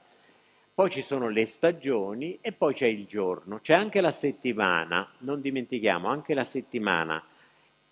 [0.74, 5.42] poi ci sono le stagioni e poi c'è il giorno, c'è anche la settimana, non
[5.42, 7.22] dimentichiamo, anche la settimana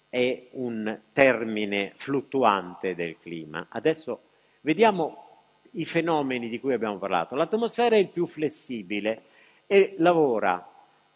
[0.08, 3.68] è un termine fluttuante del clima.
[3.70, 4.22] Adesso
[4.62, 5.28] vediamo
[5.72, 7.36] i fenomeni di cui abbiamo parlato.
[7.36, 9.24] L'atmosfera è il più flessibile
[9.68, 10.69] e lavora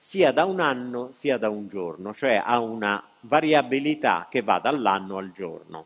[0.05, 5.17] sia da un anno sia da un giorno, cioè ha una variabilità che va dall'anno
[5.17, 5.85] al giorno.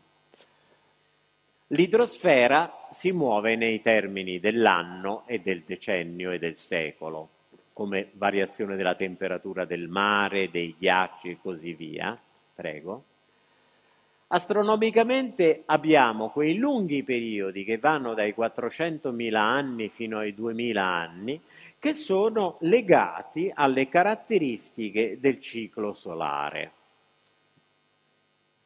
[1.68, 7.28] L'idrosfera si muove nei termini dell'anno e del decennio e del secolo,
[7.72, 12.20] come variazione della temperatura del mare, dei ghiacci e così via.
[12.56, 13.04] Prego.
[14.26, 21.40] Astronomicamente abbiamo quei lunghi periodi che vanno dai 400.000 anni fino ai 2.000 anni,
[21.78, 26.72] che sono legati alle caratteristiche del ciclo solare.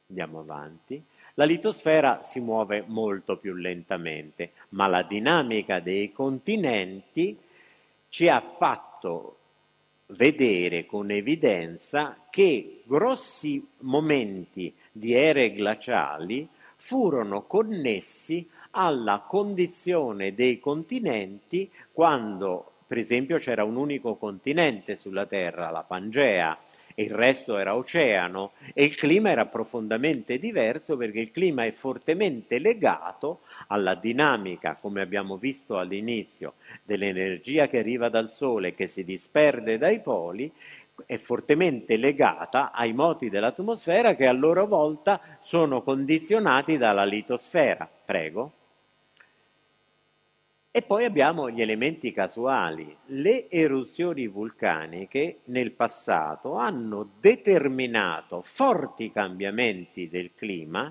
[0.09, 1.03] Andiamo avanti.
[1.35, 7.39] La litosfera si muove molto più lentamente, ma la dinamica dei continenti
[8.09, 9.39] ci ha fatto
[10.09, 16.47] vedere con evidenza che grossi momenti di ere glaciali
[16.77, 25.71] furono connessi alla condizione dei continenti quando per esempio c'era un unico continente sulla Terra,
[25.71, 26.59] la Pangea,
[26.95, 31.73] e il resto era oceano e il clima era profondamente diverso perché il clima è
[31.73, 38.89] fortemente legato alla dinamica, come abbiamo visto all'inizio, dell'energia che arriva dal Sole e che
[38.89, 40.53] si disperde dai poli,
[41.07, 47.89] è fortemente legata ai moti dell'atmosfera che a loro volta sono condizionati dalla litosfera.
[48.05, 48.53] Prego.
[50.75, 52.97] E poi abbiamo gli elementi casuali.
[53.09, 60.91] Le eruzioni vulcaniche nel passato hanno determinato forti cambiamenti del clima,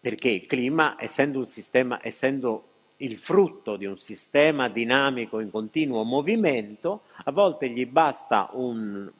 [0.00, 7.02] perché il clima, essendo, sistema, essendo il frutto di un sistema dinamico in continuo movimento,
[7.24, 9.12] a volte gli basta un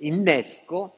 [0.00, 0.96] innesco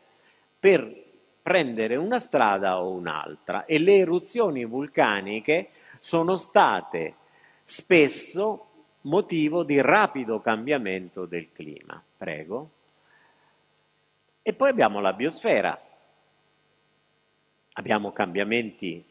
[0.59, 1.03] per
[1.41, 5.69] prendere una strada o un'altra e le eruzioni vulcaniche
[6.01, 7.23] sono state
[7.65, 8.69] spesso
[9.03, 12.03] motivo di rapido cambiamento del clima.
[12.17, 12.71] Prego.
[14.43, 15.81] E poi abbiamo la biosfera.
[17.77, 19.05] Abbiamo cambiamenti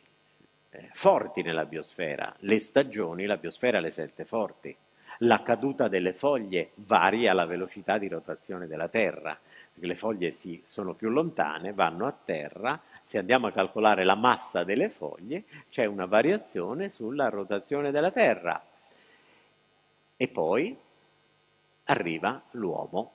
[0.69, 2.33] eh, forti nella biosfera.
[2.39, 4.75] Le stagioni, la biosfera le sente forti.
[5.19, 9.37] La caduta delle foglie varia la velocità di rotazione della Terra,
[9.71, 12.81] perché le foglie sì, sono più lontane, vanno a terra,
[13.13, 18.59] se andiamo a calcolare la massa delle foglie, c'è una variazione sulla rotazione della Terra.
[20.17, 20.75] E poi
[21.83, 23.11] arriva l'uomo,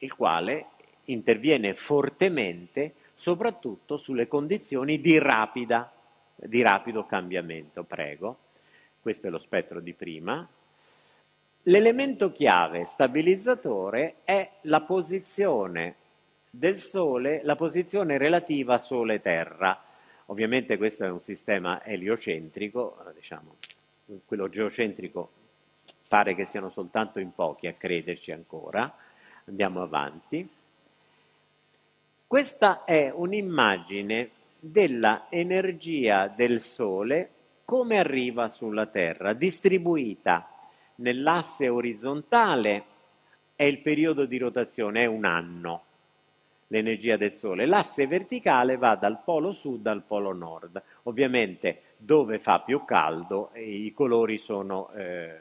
[0.00, 0.66] il quale
[1.06, 5.90] interviene fortemente soprattutto sulle condizioni di, rapida,
[6.34, 7.84] di rapido cambiamento.
[7.84, 8.36] Prego,
[9.00, 10.46] questo è lo spettro di prima.
[11.62, 15.94] L'elemento chiave stabilizzatore è la posizione
[16.54, 19.82] del Sole la posizione relativa Sole-Terra.
[20.26, 23.56] Ovviamente questo è un sistema eliocentrico, diciamo,
[24.26, 25.30] quello geocentrico
[26.06, 28.94] pare che siano soltanto in pochi a crederci ancora.
[29.46, 30.46] Andiamo avanti.
[32.26, 37.30] Questa è un'immagine della energia del Sole
[37.64, 40.50] come arriva sulla Terra, distribuita
[40.96, 42.84] nell'asse orizzontale
[43.56, 45.84] è il periodo di rotazione, è un anno
[46.72, 47.66] l'energia del Sole.
[47.66, 50.82] L'asse verticale va dal polo sud al polo nord.
[51.02, 55.38] Ovviamente dove fa più caldo i colori sono eh,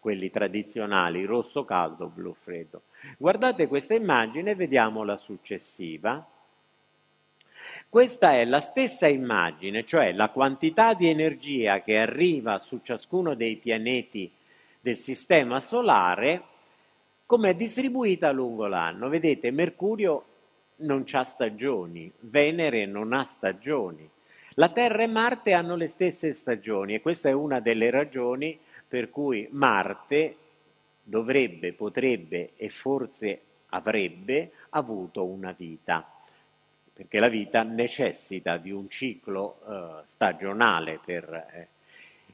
[0.00, 2.82] quelli tradizionali, rosso caldo, blu freddo.
[3.16, 6.28] Guardate questa immagine vediamo la successiva.
[7.88, 13.56] Questa è la stessa immagine, cioè la quantità di energia che arriva su ciascuno dei
[13.56, 14.30] pianeti
[14.80, 16.42] del Sistema Solare,
[17.24, 19.08] come è distribuita lungo l'anno.
[19.08, 20.24] Vedete, Mercurio
[20.76, 24.08] non ha stagioni, Venere non ha stagioni.
[24.54, 29.10] La Terra e Marte hanno le stesse stagioni e questa è una delle ragioni per
[29.10, 30.36] cui Marte
[31.02, 36.08] dovrebbe, potrebbe e forse avrebbe avuto una vita,
[36.92, 41.68] perché la vita necessita di un ciclo eh, stagionale per, eh,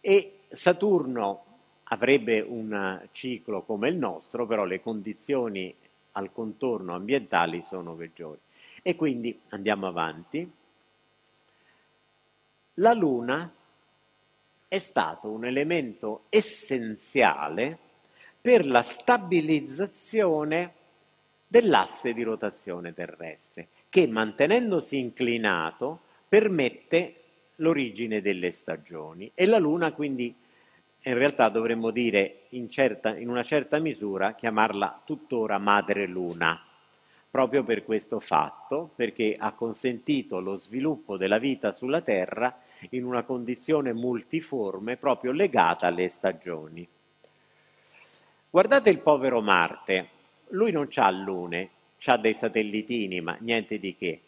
[0.01, 1.45] e Saturno
[1.85, 5.75] avrebbe un ciclo come il nostro, però le condizioni
[6.13, 8.39] al contorno ambientali sono peggiori.
[8.83, 10.51] E quindi andiamo avanti.
[12.75, 13.53] La Luna
[14.69, 17.79] è stato un elemento essenziale
[18.41, 20.75] per la stabilizzazione
[21.47, 27.17] dell'asse di rotazione terrestre, che mantenendosi inclinato permette
[27.57, 30.35] l'origine delle stagioni e la Luna quindi
[31.03, 36.63] in realtà dovremmo dire in, certa, in una certa misura chiamarla tuttora Madre Luna,
[37.31, 43.23] proprio per questo fatto, perché ha consentito lo sviluppo della vita sulla Terra in una
[43.23, 46.87] condizione multiforme proprio legata alle stagioni.
[48.51, 50.09] Guardate il povero Marte,
[50.49, 51.71] lui non ha lune,
[52.07, 54.21] ha dei satellitini, ma niente di che.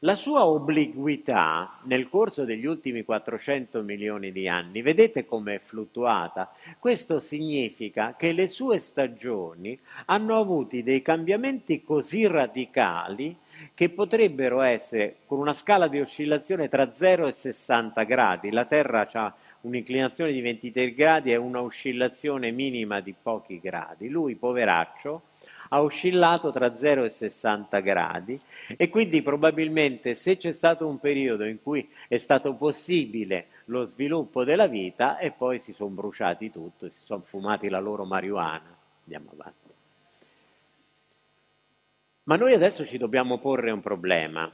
[0.00, 6.52] La sua obliquità nel corso degli ultimi 400 milioni di anni, vedete come è fluttuata?
[6.78, 13.38] Questo significa che le sue stagioni hanno avuto dei cambiamenti così radicali
[13.72, 18.50] che potrebbero essere con una scala di oscillazione tra 0 e 60 gradi.
[18.50, 24.10] La Terra ha un'inclinazione di 23 gradi e una oscillazione minima di pochi gradi.
[24.10, 25.22] Lui, poveraccio,
[25.68, 28.38] ha oscillato tra 0 e 60 gradi
[28.76, 34.44] e quindi probabilmente se c'è stato un periodo in cui è stato possibile lo sviluppo
[34.44, 38.76] della vita e poi si sono bruciati tutto, si sono fumati la loro marijuana.
[39.04, 39.70] Andiamo avanti.
[42.24, 44.50] Ma noi adesso ci dobbiamo porre un problema.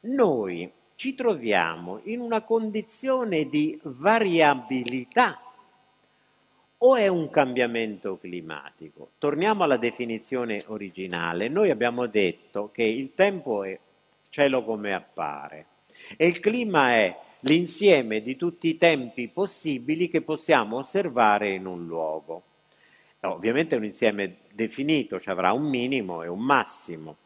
[0.00, 5.40] Noi ci troviamo in una condizione di variabilità
[6.78, 9.12] o è un cambiamento climatico?
[9.18, 11.48] Torniamo alla definizione originale.
[11.48, 13.78] Noi abbiamo detto che il tempo è
[14.28, 15.66] cielo come appare
[16.16, 21.86] e il clima è l'insieme di tutti i tempi possibili che possiamo osservare in un
[21.86, 22.42] luogo.
[23.20, 27.16] Ovviamente è un insieme definito, ci avrà un minimo e un massimo.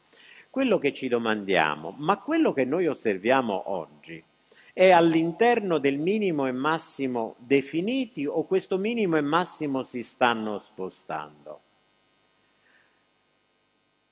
[0.49, 4.23] Quello che ci domandiamo, ma quello che noi osserviamo oggi
[4.81, 11.61] è all'interno del minimo e massimo definiti o questo minimo e massimo si stanno spostando?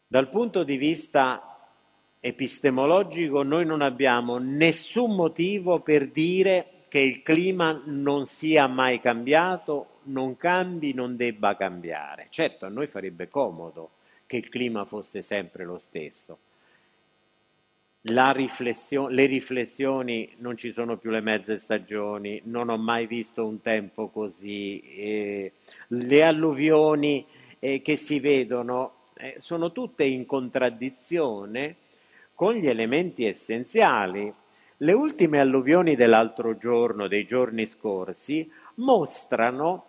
[0.07, 1.71] Dal punto di vista
[2.21, 10.01] epistemologico noi non abbiamo nessun motivo per dire che il clima non sia mai cambiato,
[10.03, 12.27] non cambi, non debba cambiare.
[12.29, 13.93] Certo, a noi farebbe comodo
[14.27, 16.41] che il clima fosse sempre lo stesso,
[18.03, 23.61] riflessio- le riflessioni, non ci sono più le mezze stagioni, non ho mai visto un
[23.61, 25.53] tempo così, eh,
[25.89, 27.27] le alluvioni
[27.59, 31.77] eh, che si vedono eh, sono tutte in contraddizione
[32.35, 34.33] con gli elementi essenziali.
[34.81, 39.87] Le ultime alluvioni dell'altro giorno, dei giorni scorsi, mostrano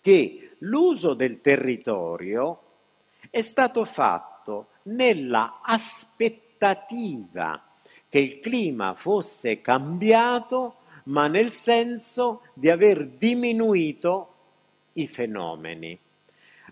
[0.00, 2.60] che l'uso del territorio
[3.28, 7.60] è stato fatto nella aspettativa aspettativa
[8.08, 14.34] che il clima fosse cambiato, ma nel senso di aver diminuito
[14.94, 15.98] i fenomeni.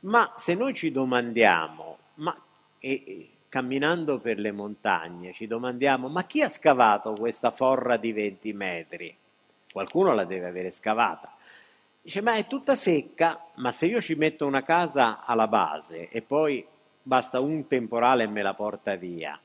[0.02, 2.36] Ma se noi ci domandiamo, ma
[2.78, 8.52] e, camminando per le montagne, ci domandiamo, ma chi ha scavato questa forra di 20
[8.52, 9.16] metri?
[9.72, 11.34] Qualcuno la deve avere scavata.
[12.02, 16.22] Dice, ma è tutta secca, ma se io ci metto una casa alla base e
[16.22, 16.64] poi
[17.02, 19.38] basta un temporale e me la porta via,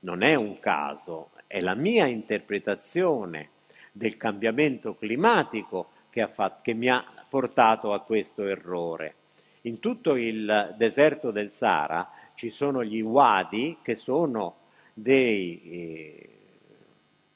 [0.00, 3.50] non è un caso, è la mia interpretazione
[3.92, 9.14] del cambiamento climatico che, fatto, che mi ha portato a questo errore.
[9.62, 14.56] In tutto il deserto del Sahara ci sono gli wadi che sono
[14.94, 16.38] dei eh,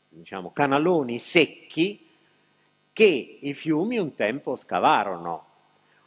[0.08, 2.08] diciamo, canaloni secchi
[2.92, 5.46] che i fiumi un tempo scavarono.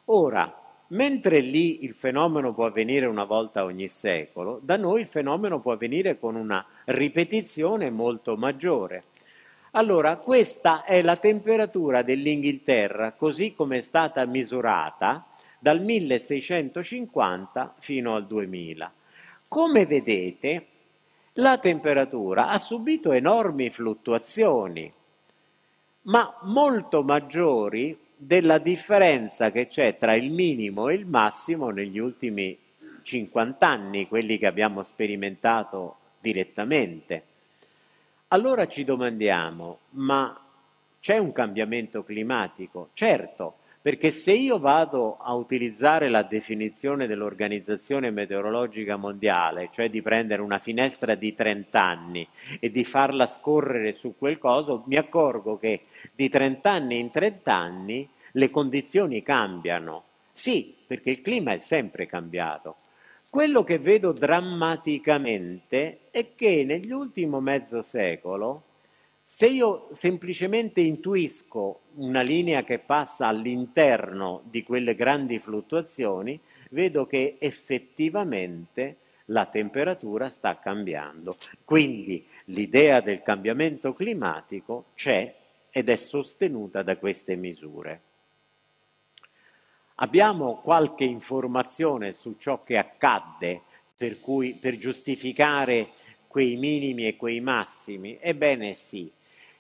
[0.06, 5.60] Ora, Mentre lì il fenomeno può avvenire una volta ogni secolo, da noi il fenomeno
[5.60, 9.06] può avvenire con una ripetizione molto maggiore.
[9.72, 15.26] Allora, questa è la temperatura dell'Inghilterra così come è stata misurata
[15.60, 18.94] dal 1650 fino al 2000.
[19.48, 20.68] Come vedete,
[21.34, 24.92] la temperatura ha subito enormi fluttuazioni,
[26.04, 32.58] ma molto maggiori della differenza che c'è tra il minimo e il massimo negli ultimi
[33.02, 37.24] 50 anni, quelli che abbiamo sperimentato direttamente.
[38.30, 40.40] Allora ci domandiamo, ma
[41.00, 42.90] c'è un cambiamento climatico?
[42.94, 50.42] Certo, perché se io vado a utilizzare la definizione dell'Organizzazione Meteorologica Mondiale, cioè di prendere
[50.42, 52.28] una finestra di 30 anni
[52.60, 55.82] e di farla scorrere su quel coso, mi accorgo che
[56.16, 60.06] di 30 anni in 30 anni le condizioni cambiano.
[60.34, 62.78] Sì, perché il clima è sempre cambiato.
[63.30, 68.64] Quello che vedo drammaticamente è che negli ultimi mezzo secolo,
[69.36, 77.36] se io semplicemente intuisco una linea che passa all'interno di quelle grandi fluttuazioni, vedo che
[77.38, 81.36] effettivamente la temperatura sta cambiando.
[81.66, 85.36] Quindi l'idea del cambiamento climatico c'è
[85.70, 88.02] ed è sostenuta da queste misure.
[89.96, 93.64] Abbiamo qualche informazione su ciò che accadde
[93.98, 95.90] per, cui, per giustificare
[96.26, 98.18] quei minimi e quei massimi?
[98.22, 99.12] Ebbene sì,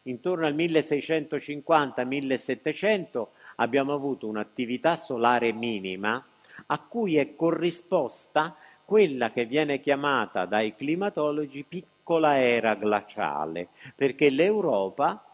[0.07, 3.27] intorno al 1650-1700
[3.57, 6.21] abbiamo avuto un'attività solare minima
[6.67, 15.25] a cui è corrisposta quella che viene chiamata dai climatologi piccola era glaciale, perché l'Europa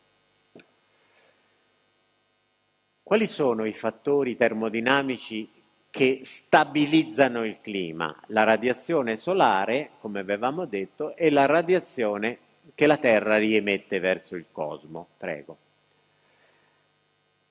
[3.03, 5.49] Quali sono i fattori termodinamici
[5.91, 8.15] che stabilizzano il clima?
[8.27, 12.39] La radiazione solare, come avevamo detto, e la radiazione
[12.73, 15.09] che la Terra riemette verso il cosmo.
[15.17, 15.57] Prego.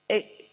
[0.06, 0.48] E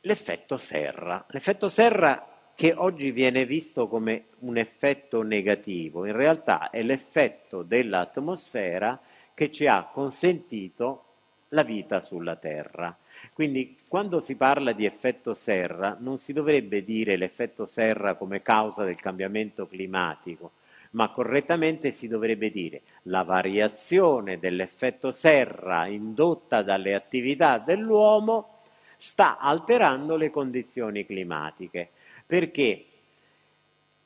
[0.00, 1.24] l'effetto serra.
[1.28, 9.00] L'effetto serra che oggi viene visto come un effetto negativo, in realtà è l'effetto dell'atmosfera
[9.32, 11.04] che ci ha consentito
[11.48, 12.94] la vita sulla Terra.
[13.32, 18.84] Quindi quando si parla di effetto serra non si dovrebbe dire l'effetto serra come causa
[18.84, 20.52] del cambiamento climatico,
[20.90, 28.60] ma correttamente si dovrebbe dire la variazione dell'effetto serra indotta dalle attività dell'uomo
[28.98, 31.90] sta alterando le condizioni climatiche
[32.26, 32.86] perché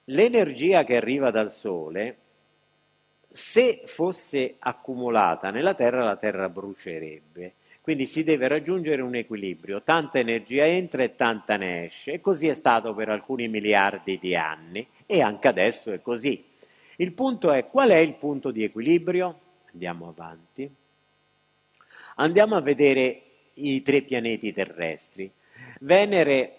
[0.07, 2.17] l'energia che arriva dal Sole,
[3.31, 7.53] se fosse accumulata nella Terra, la Terra brucierebbe.
[7.87, 12.49] Quindi si deve raggiungere un equilibrio, tanta energia entra e tanta ne esce, e così
[12.49, 16.45] è stato per alcuni miliardi di anni e anche adesso è così.
[16.97, 19.39] Il punto è qual è il punto di equilibrio?
[19.70, 20.68] Andiamo avanti.
[22.16, 23.22] Andiamo a vedere
[23.53, 25.30] i tre pianeti terrestri.
[25.78, 26.57] Venere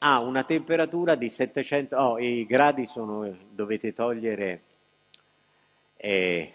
[0.00, 4.60] ha una temperatura di 700, oh, i gradi sono, dovete togliere,
[5.96, 6.52] eh,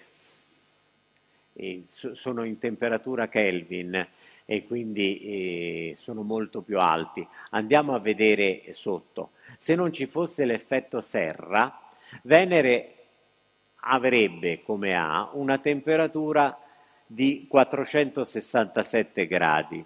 [2.14, 4.08] sono in temperatura Kelvin
[4.46, 7.26] e quindi sono molto più alti.
[7.52, 9.32] Andiamo a vedere sotto.
[9.58, 11.80] Se non ci fosse l'effetto serra,
[12.24, 12.96] Venere
[13.86, 16.58] avrebbe come ha una temperatura
[17.06, 19.86] di 467 gradi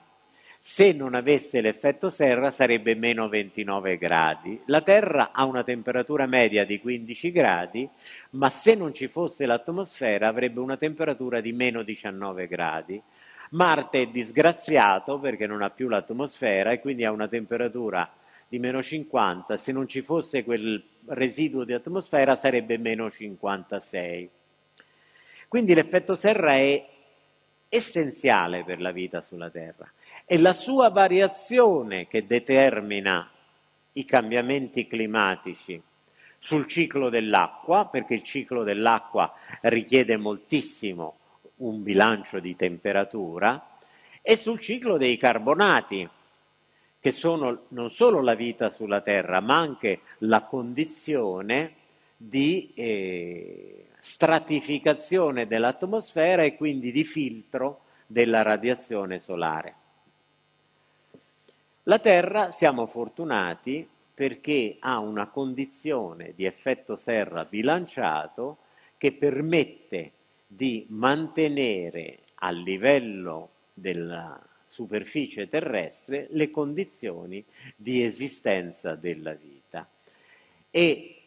[0.70, 4.62] se non avesse l'effetto serra sarebbe meno 29 gradi.
[4.66, 7.90] La Terra ha una temperatura media di 15 gradi,
[8.32, 13.02] ma se non ci fosse l'atmosfera avrebbe una temperatura di meno 19 gradi.
[13.52, 18.12] Marte è disgraziato perché non ha più l'atmosfera e quindi ha una temperatura
[18.48, 24.30] di meno 50, se non ci fosse quel residuo di atmosfera sarebbe meno 56.
[25.48, 26.86] Quindi l'effetto serra è
[27.70, 29.90] essenziale per la vita sulla Terra.
[30.30, 33.32] È la sua variazione che determina
[33.94, 35.82] i cambiamenti climatici
[36.38, 41.18] sul ciclo dell'acqua, perché il ciclo dell'acqua richiede moltissimo
[41.60, 43.78] un bilancio di temperatura,
[44.22, 46.10] e sul ciclo dei carbonati,
[47.00, 51.76] che sono non solo la vita sulla Terra, ma anche la condizione
[52.18, 59.77] di eh, stratificazione dell'atmosfera e quindi di filtro della radiazione solare.
[61.88, 68.58] La Terra, siamo fortunati perché ha una condizione di effetto serra bilanciato
[68.98, 70.12] che permette
[70.46, 77.42] di mantenere a livello della superficie terrestre le condizioni
[77.78, 79.88] di esistenza della vita.
[80.70, 81.22] E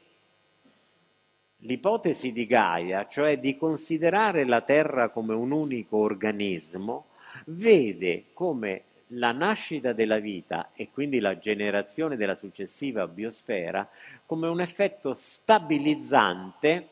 [1.56, 7.06] l'ipotesi di Gaia, cioè di considerare la Terra come un unico organismo,
[7.46, 8.82] vede come
[9.14, 13.88] la nascita della vita e quindi la generazione della successiva biosfera
[14.26, 16.88] come un effetto stabilizzante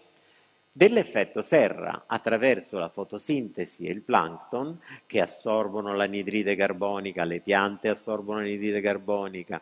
[0.72, 8.38] dell'effetto serra attraverso la fotosintesi e il plankton che assorbono l'anidride carbonica, le piante assorbono
[8.38, 9.60] l'anidride carbonica,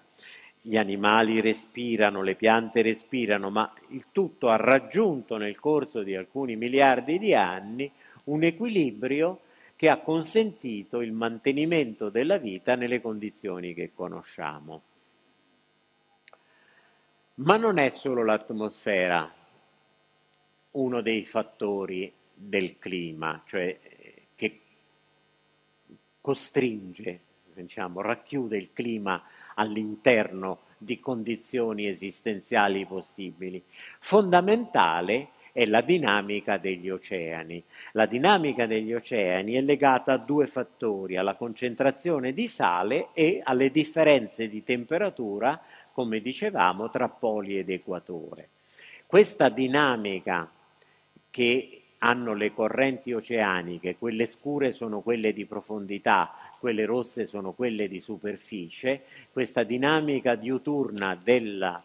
[0.61, 6.57] gli animali respirano, le piante respirano, ma il tutto ha raggiunto nel corso di alcuni
[6.57, 7.91] miliardi di anni
[8.25, 9.41] un equilibrio
[9.77, 14.83] che ha consentito il mantenimento della vita nelle condizioni che conosciamo.
[17.35, 19.31] Ma non è solo l'atmosfera
[20.73, 23.79] uno dei fattori del clima, cioè
[24.35, 24.61] che
[26.23, 27.21] costringe,
[27.53, 29.23] diciamo, racchiude il clima
[29.55, 33.63] all'interno di condizioni esistenziali possibili.
[34.01, 37.65] Fondamentale è la dinamica degli oceani.
[37.93, 43.71] La dinamica degli oceani è legata a due fattori, alla concentrazione di sale e alle
[43.71, 45.59] differenze di temperatura,
[45.93, 48.51] come dicevamo, tra poli ed equatore.
[49.07, 50.47] Questa dinamica
[51.31, 57.89] che hanno le correnti oceaniche, quelle scure sono quelle di profondità, quelle rosse sono quelle
[57.89, 61.83] di superficie, questa dinamica diuturna della,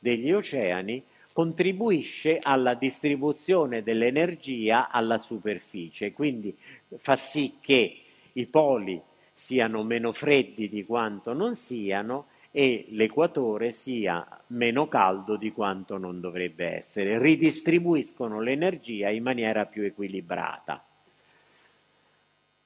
[0.00, 6.56] degli oceani contribuisce alla distribuzione dell'energia alla superficie, quindi
[6.98, 8.00] fa sì che
[8.32, 9.00] i poli
[9.32, 16.20] siano meno freddi di quanto non siano e l'equatore sia meno caldo di quanto non
[16.20, 20.84] dovrebbe essere, ridistribuiscono l'energia in maniera più equilibrata.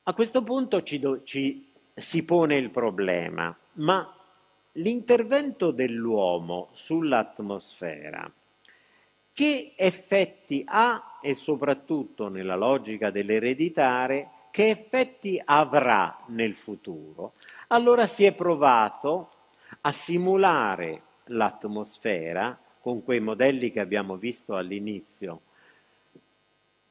[0.02, 4.12] A questo punto ci, do, ci si pone il problema, ma
[4.72, 8.30] l'intervento dell'uomo sull'atmosfera
[9.36, 17.34] che effetti ha e soprattutto nella logica dell'ereditare che effetti avrà nel futuro.
[17.66, 19.32] Allora si è provato
[19.82, 25.42] a simulare l'atmosfera con quei modelli che abbiamo visto all'inizio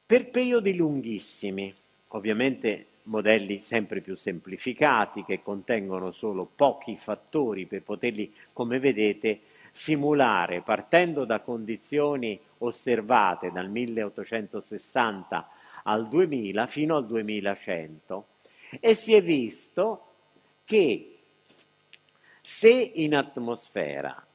[0.06, 1.74] per periodi lunghissimi,
[2.10, 9.40] ovviamente modelli sempre più semplificati che contengono solo pochi fattori per poterli, come vedete,
[9.76, 15.48] simulare partendo da condizioni osservate dal 1860
[15.82, 18.26] al 2000 fino al 2100
[18.80, 20.06] e si è visto
[20.64, 21.18] che
[22.40, 24.26] se in atmosfera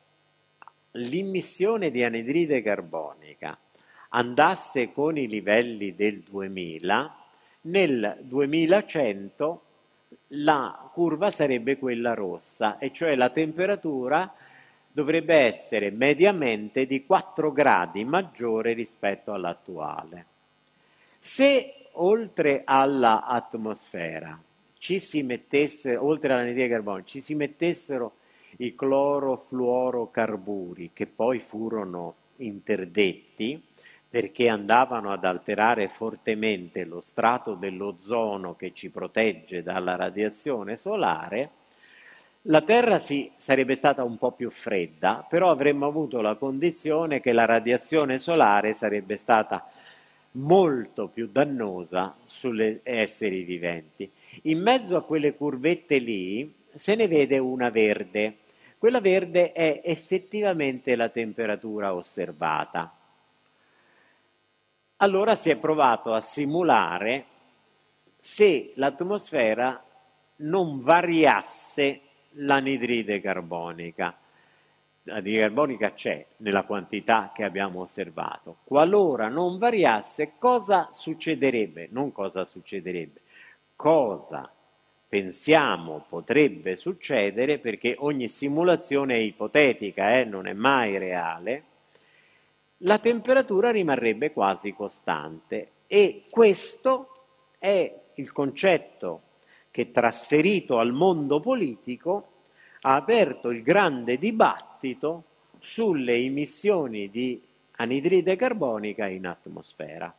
[0.92, 3.58] l'immissione di anidride carbonica
[4.10, 7.16] andasse con i livelli del 2000,
[7.62, 9.64] nel 2100
[10.34, 14.34] la curva sarebbe quella rossa, e cioè la temperatura
[14.92, 20.26] dovrebbe essere mediamente di 4 gradi maggiore rispetto all'attuale.
[21.18, 24.38] Se oltre all'atmosfera
[24.78, 28.16] ci si mettesse, oltre all'anidride carbonica, ci si mettessero
[28.58, 33.64] i clorofluorocarburi che poi furono interdetti
[34.10, 41.50] perché andavano ad alterare fortemente lo strato dell'ozono che ci protegge dalla radiazione solare,
[42.44, 47.34] la Terra sì, sarebbe stata un po' più fredda, però avremmo avuto la condizione che
[47.34, 49.70] la radiazione solare sarebbe stata
[50.32, 54.10] molto più dannosa sugli esseri viventi.
[54.44, 58.38] In mezzo a quelle curvette lì se ne vede una verde.
[58.78, 62.96] Quella verde è effettivamente la temperatura osservata.
[64.98, 67.26] Allora si è provato a simulare
[68.20, 69.84] se l'atmosfera
[70.38, 72.02] non variasse
[72.34, 74.16] l'anidride carbonica.
[75.04, 78.58] L'anidride carbonica c'è nella quantità che abbiamo osservato.
[78.64, 81.88] Qualora non variasse, cosa succederebbe?
[81.92, 83.22] Non cosa succederebbe,
[83.76, 84.52] cosa
[85.12, 91.64] pensiamo potrebbe succedere, perché ogni simulazione è ipotetica, eh, non è mai reale,
[92.84, 97.26] la temperatura rimarrebbe quasi costante e questo
[97.60, 99.22] è il concetto
[99.72, 102.28] che trasferito al mondo politico
[102.82, 105.24] ha aperto il grande dibattito
[105.60, 107.42] sulle emissioni di
[107.78, 110.14] anidride carbonica in atmosfera.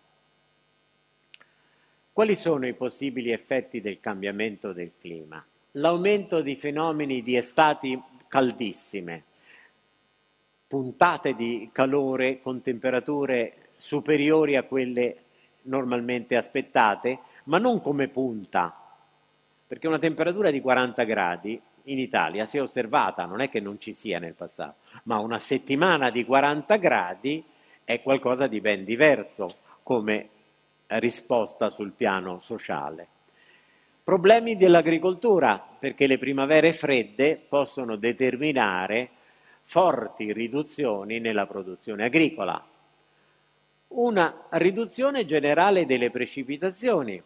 [2.13, 5.45] Quali sono i possibili effetti del cambiamento del clima?
[5.73, 9.25] L'aumento di fenomeni di estati caldissime,
[10.67, 15.17] puntate di calore con temperature superiori a quelle
[15.63, 18.82] normalmente aspettate, ma non come punta,
[19.73, 23.81] perché una temperatura di 40 gradi in Italia si è osservata, non è che non
[23.81, 27.43] ci sia nel passato, ma una settimana di 40 gradi
[27.83, 29.49] è qualcosa di ben diverso
[29.83, 30.29] come
[30.89, 33.07] risposta sul piano sociale.
[34.05, 39.09] Problemi dell'agricoltura, perché le primavere fredde possono determinare
[39.63, 42.63] forti riduzioni nella produzione agricola.
[43.89, 47.23] Una riduzione generale delle precipitazioni,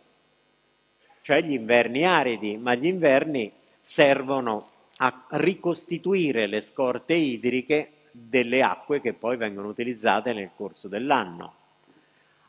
[1.26, 3.50] cioè gli inverni aridi, ma gli inverni
[3.82, 11.54] servono a ricostituire le scorte idriche delle acque che poi vengono utilizzate nel corso dell'anno.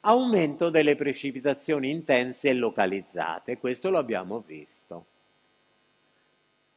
[0.02, 5.06] Aumento delle precipitazioni intense e localizzate, questo lo abbiamo visto.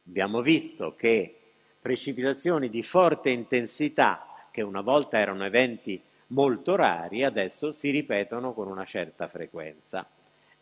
[0.07, 1.39] Abbiamo visto che
[1.79, 8.67] precipitazioni di forte intensità, che una volta erano eventi molto rari, adesso si ripetono con
[8.67, 10.03] una certa frequenza.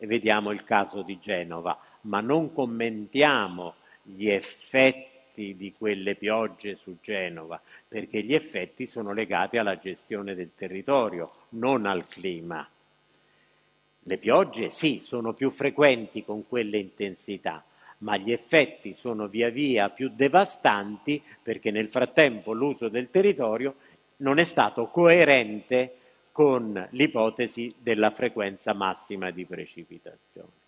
[0.02, 6.96] E vediamo il caso di Genova, ma non commentiamo gli effetti di quelle piogge su
[7.02, 12.66] Genova, perché gli effetti sono legati alla gestione del territorio, non al clima.
[14.04, 17.62] Le piogge sì, sono più frequenti con quelle intensità,
[17.98, 23.74] ma gli effetti sono via via più devastanti perché nel frattempo l'uso del territorio
[24.16, 25.96] non è stato coerente
[26.32, 30.58] con l'ipotesi della frequenza massima di precipitazione.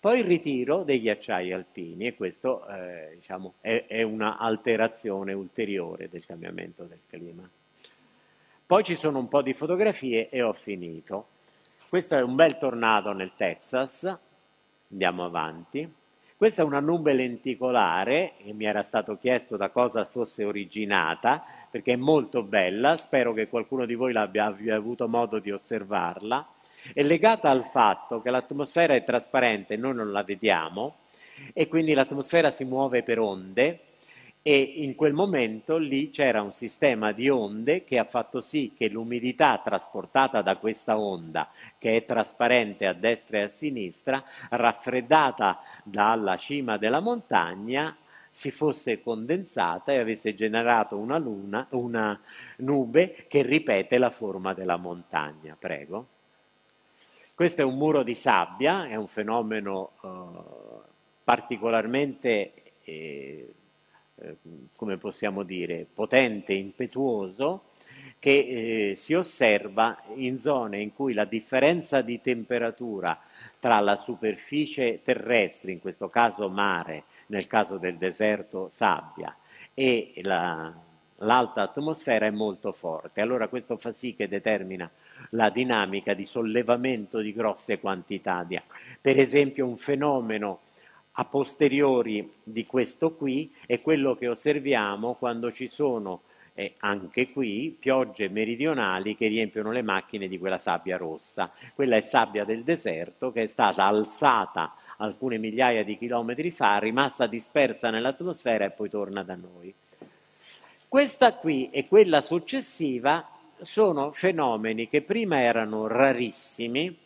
[0.00, 6.24] Poi il ritiro dei ghiacciai alpini e questo eh, diciamo, è, è un'alterazione ulteriore del
[6.24, 7.48] cambiamento del clima.
[8.64, 11.28] Poi ci sono un po' di fotografie e ho finito.
[11.88, 14.04] Questo è un bel tornado nel Texas,
[14.90, 15.90] andiamo avanti.
[16.36, 21.92] Questa è una nube lenticolare e mi era stato chiesto da cosa fosse originata, perché
[21.92, 26.46] è molto bella, spero che qualcuno di voi l'abbia abbia avuto modo di osservarla
[26.92, 30.98] è legata al fatto che l'atmosfera è trasparente, noi non la vediamo
[31.52, 33.80] e quindi l'atmosfera si muove per onde
[34.42, 38.88] e in quel momento lì c'era un sistema di onde che ha fatto sì che
[38.88, 46.36] l'umidità trasportata da questa onda, che è trasparente a destra e a sinistra, raffreddata dalla
[46.38, 47.94] cima della montagna,
[48.38, 52.20] si fosse condensata e avesse generato una, luna, una
[52.58, 55.56] nube che ripete la forma della montagna.
[55.58, 56.06] Prego.
[57.34, 60.08] Questo è un muro di sabbia, è un fenomeno eh,
[61.24, 62.52] particolarmente,
[62.84, 63.54] eh,
[64.14, 64.36] eh,
[64.76, 67.64] come possiamo dire, potente, impetuoso,
[68.20, 73.20] che eh, si osserva in zone in cui la differenza di temperatura
[73.58, 79.34] tra la superficie terrestre, in questo caso mare, nel caso del deserto sabbia,
[79.74, 80.74] e la,
[81.18, 83.20] l'alta atmosfera è molto forte.
[83.20, 84.90] Allora questo fa sì che determina
[85.30, 88.76] la dinamica di sollevamento di grosse quantità di acqua.
[89.00, 90.60] Per esempio un fenomeno
[91.12, 96.22] a posteriori di questo qui è quello che osserviamo quando ci sono
[96.54, 101.52] eh, anche qui piogge meridionali che riempiono le macchine di quella sabbia rossa.
[101.74, 107.26] Quella è sabbia del deserto che è stata alzata alcune migliaia di chilometri fa, rimasta
[107.26, 109.74] dispersa nell'atmosfera e poi torna da noi.
[110.88, 113.28] Questa qui e quella successiva
[113.60, 116.96] sono fenomeni che prima erano rarissimi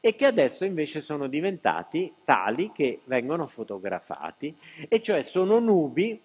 [0.00, 4.56] e che adesso invece sono diventati tali che vengono fotografati,
[4.88, 6.20] e cioè sono nubi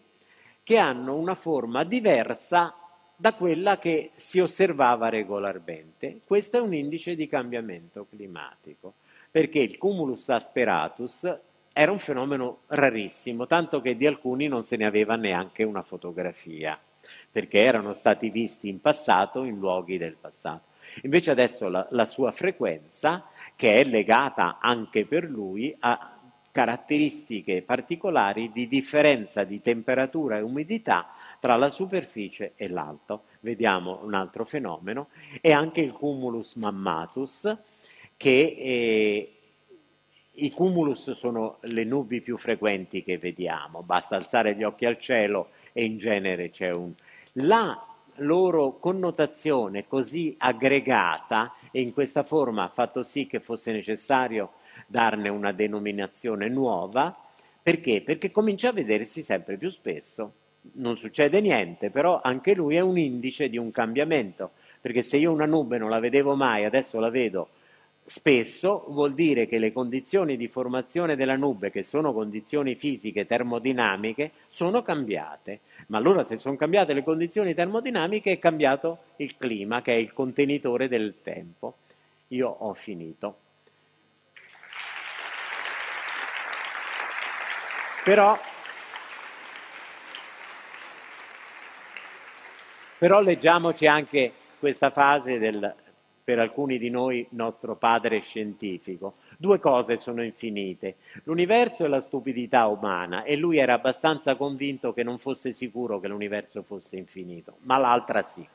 [0.64, 2.74] che hanno una forma diversa
[3.16, 6.22] da quella che si osservava regolarmente.
[6.26, 8.96] Questo è un indice di cambiamento climatico,
[9.30, 11.40] perché il cumulus asperatus
[11.74, 16.80] era un fenomeno rarissimo, tanto che di alcuni non se ne aveva neanche una fotografia
[17.32, 20.76] perché erano stati visti in passato in luoghi del passato.
[21.04, 23.26] Invece adesso la, la sua frequenza,
[23.56, 26.14] che è legata anche per lui a
[26.52, 31.10] caratteristiche particolari di differenza di temperatura e umidità
[31.40, 33.26] tra la superficie e l'alto.
[33.42, 35.10] Vediamo un altro fenomeno,
[35.40, 37.56] e anche il cumulus mammatus,
[38.18, 39.32] che eh,
[40.40, 45.50] i cumulus sono le nubi più frequenti che vediamo, basta alzare gli occhi al cielo
[45.72, 46.94] e in genere c'è un,
[47.34, 47.88] la
[48.18, 54.54] loro connotazione così aggregata e in questa forma ha fatto sì che fosse necessario
[54.88, 57.16] darne una denominazione nuova.
[57.62, 58.02] Perché?
[58.02, 60.34] Perché comincia a vedersi sempre più spesso.
[60.74, 64.52] Non succede niente, però anche lui è un indice di un cambiamento,
[64.82, 67.50] perché se io una nube non la vedevo mai, adesso la vedo
[68.10, 74.32] spesso, vuol dire che le condizioni di formazione della nube, che sono condizioni fisiche termodinamiche,
[74.48, 75.60] sono cambiate.
[75.88, 80.14] Ma allora se sono cambiate le condizioni termodinamiche è cambiato il clima, che è il
[80.14, 81.80] contenitore del tempo.
[82.30, 83.40] Io ho finito.
[88.06, 88.40] Però,
[92.98, 95.76] però leggiamoci anche questa fase del,
[96.28, 99.14] per alcuni di noi, nostro padre scientifico.
[99.38, 105.04] Due cose sono infinite, l'universo e la stupidità umana, e lui era abbastanza convinto che
[105.04, 108.46] non fosse sicuro che l'universo fosse infinito, ma l'altra sì.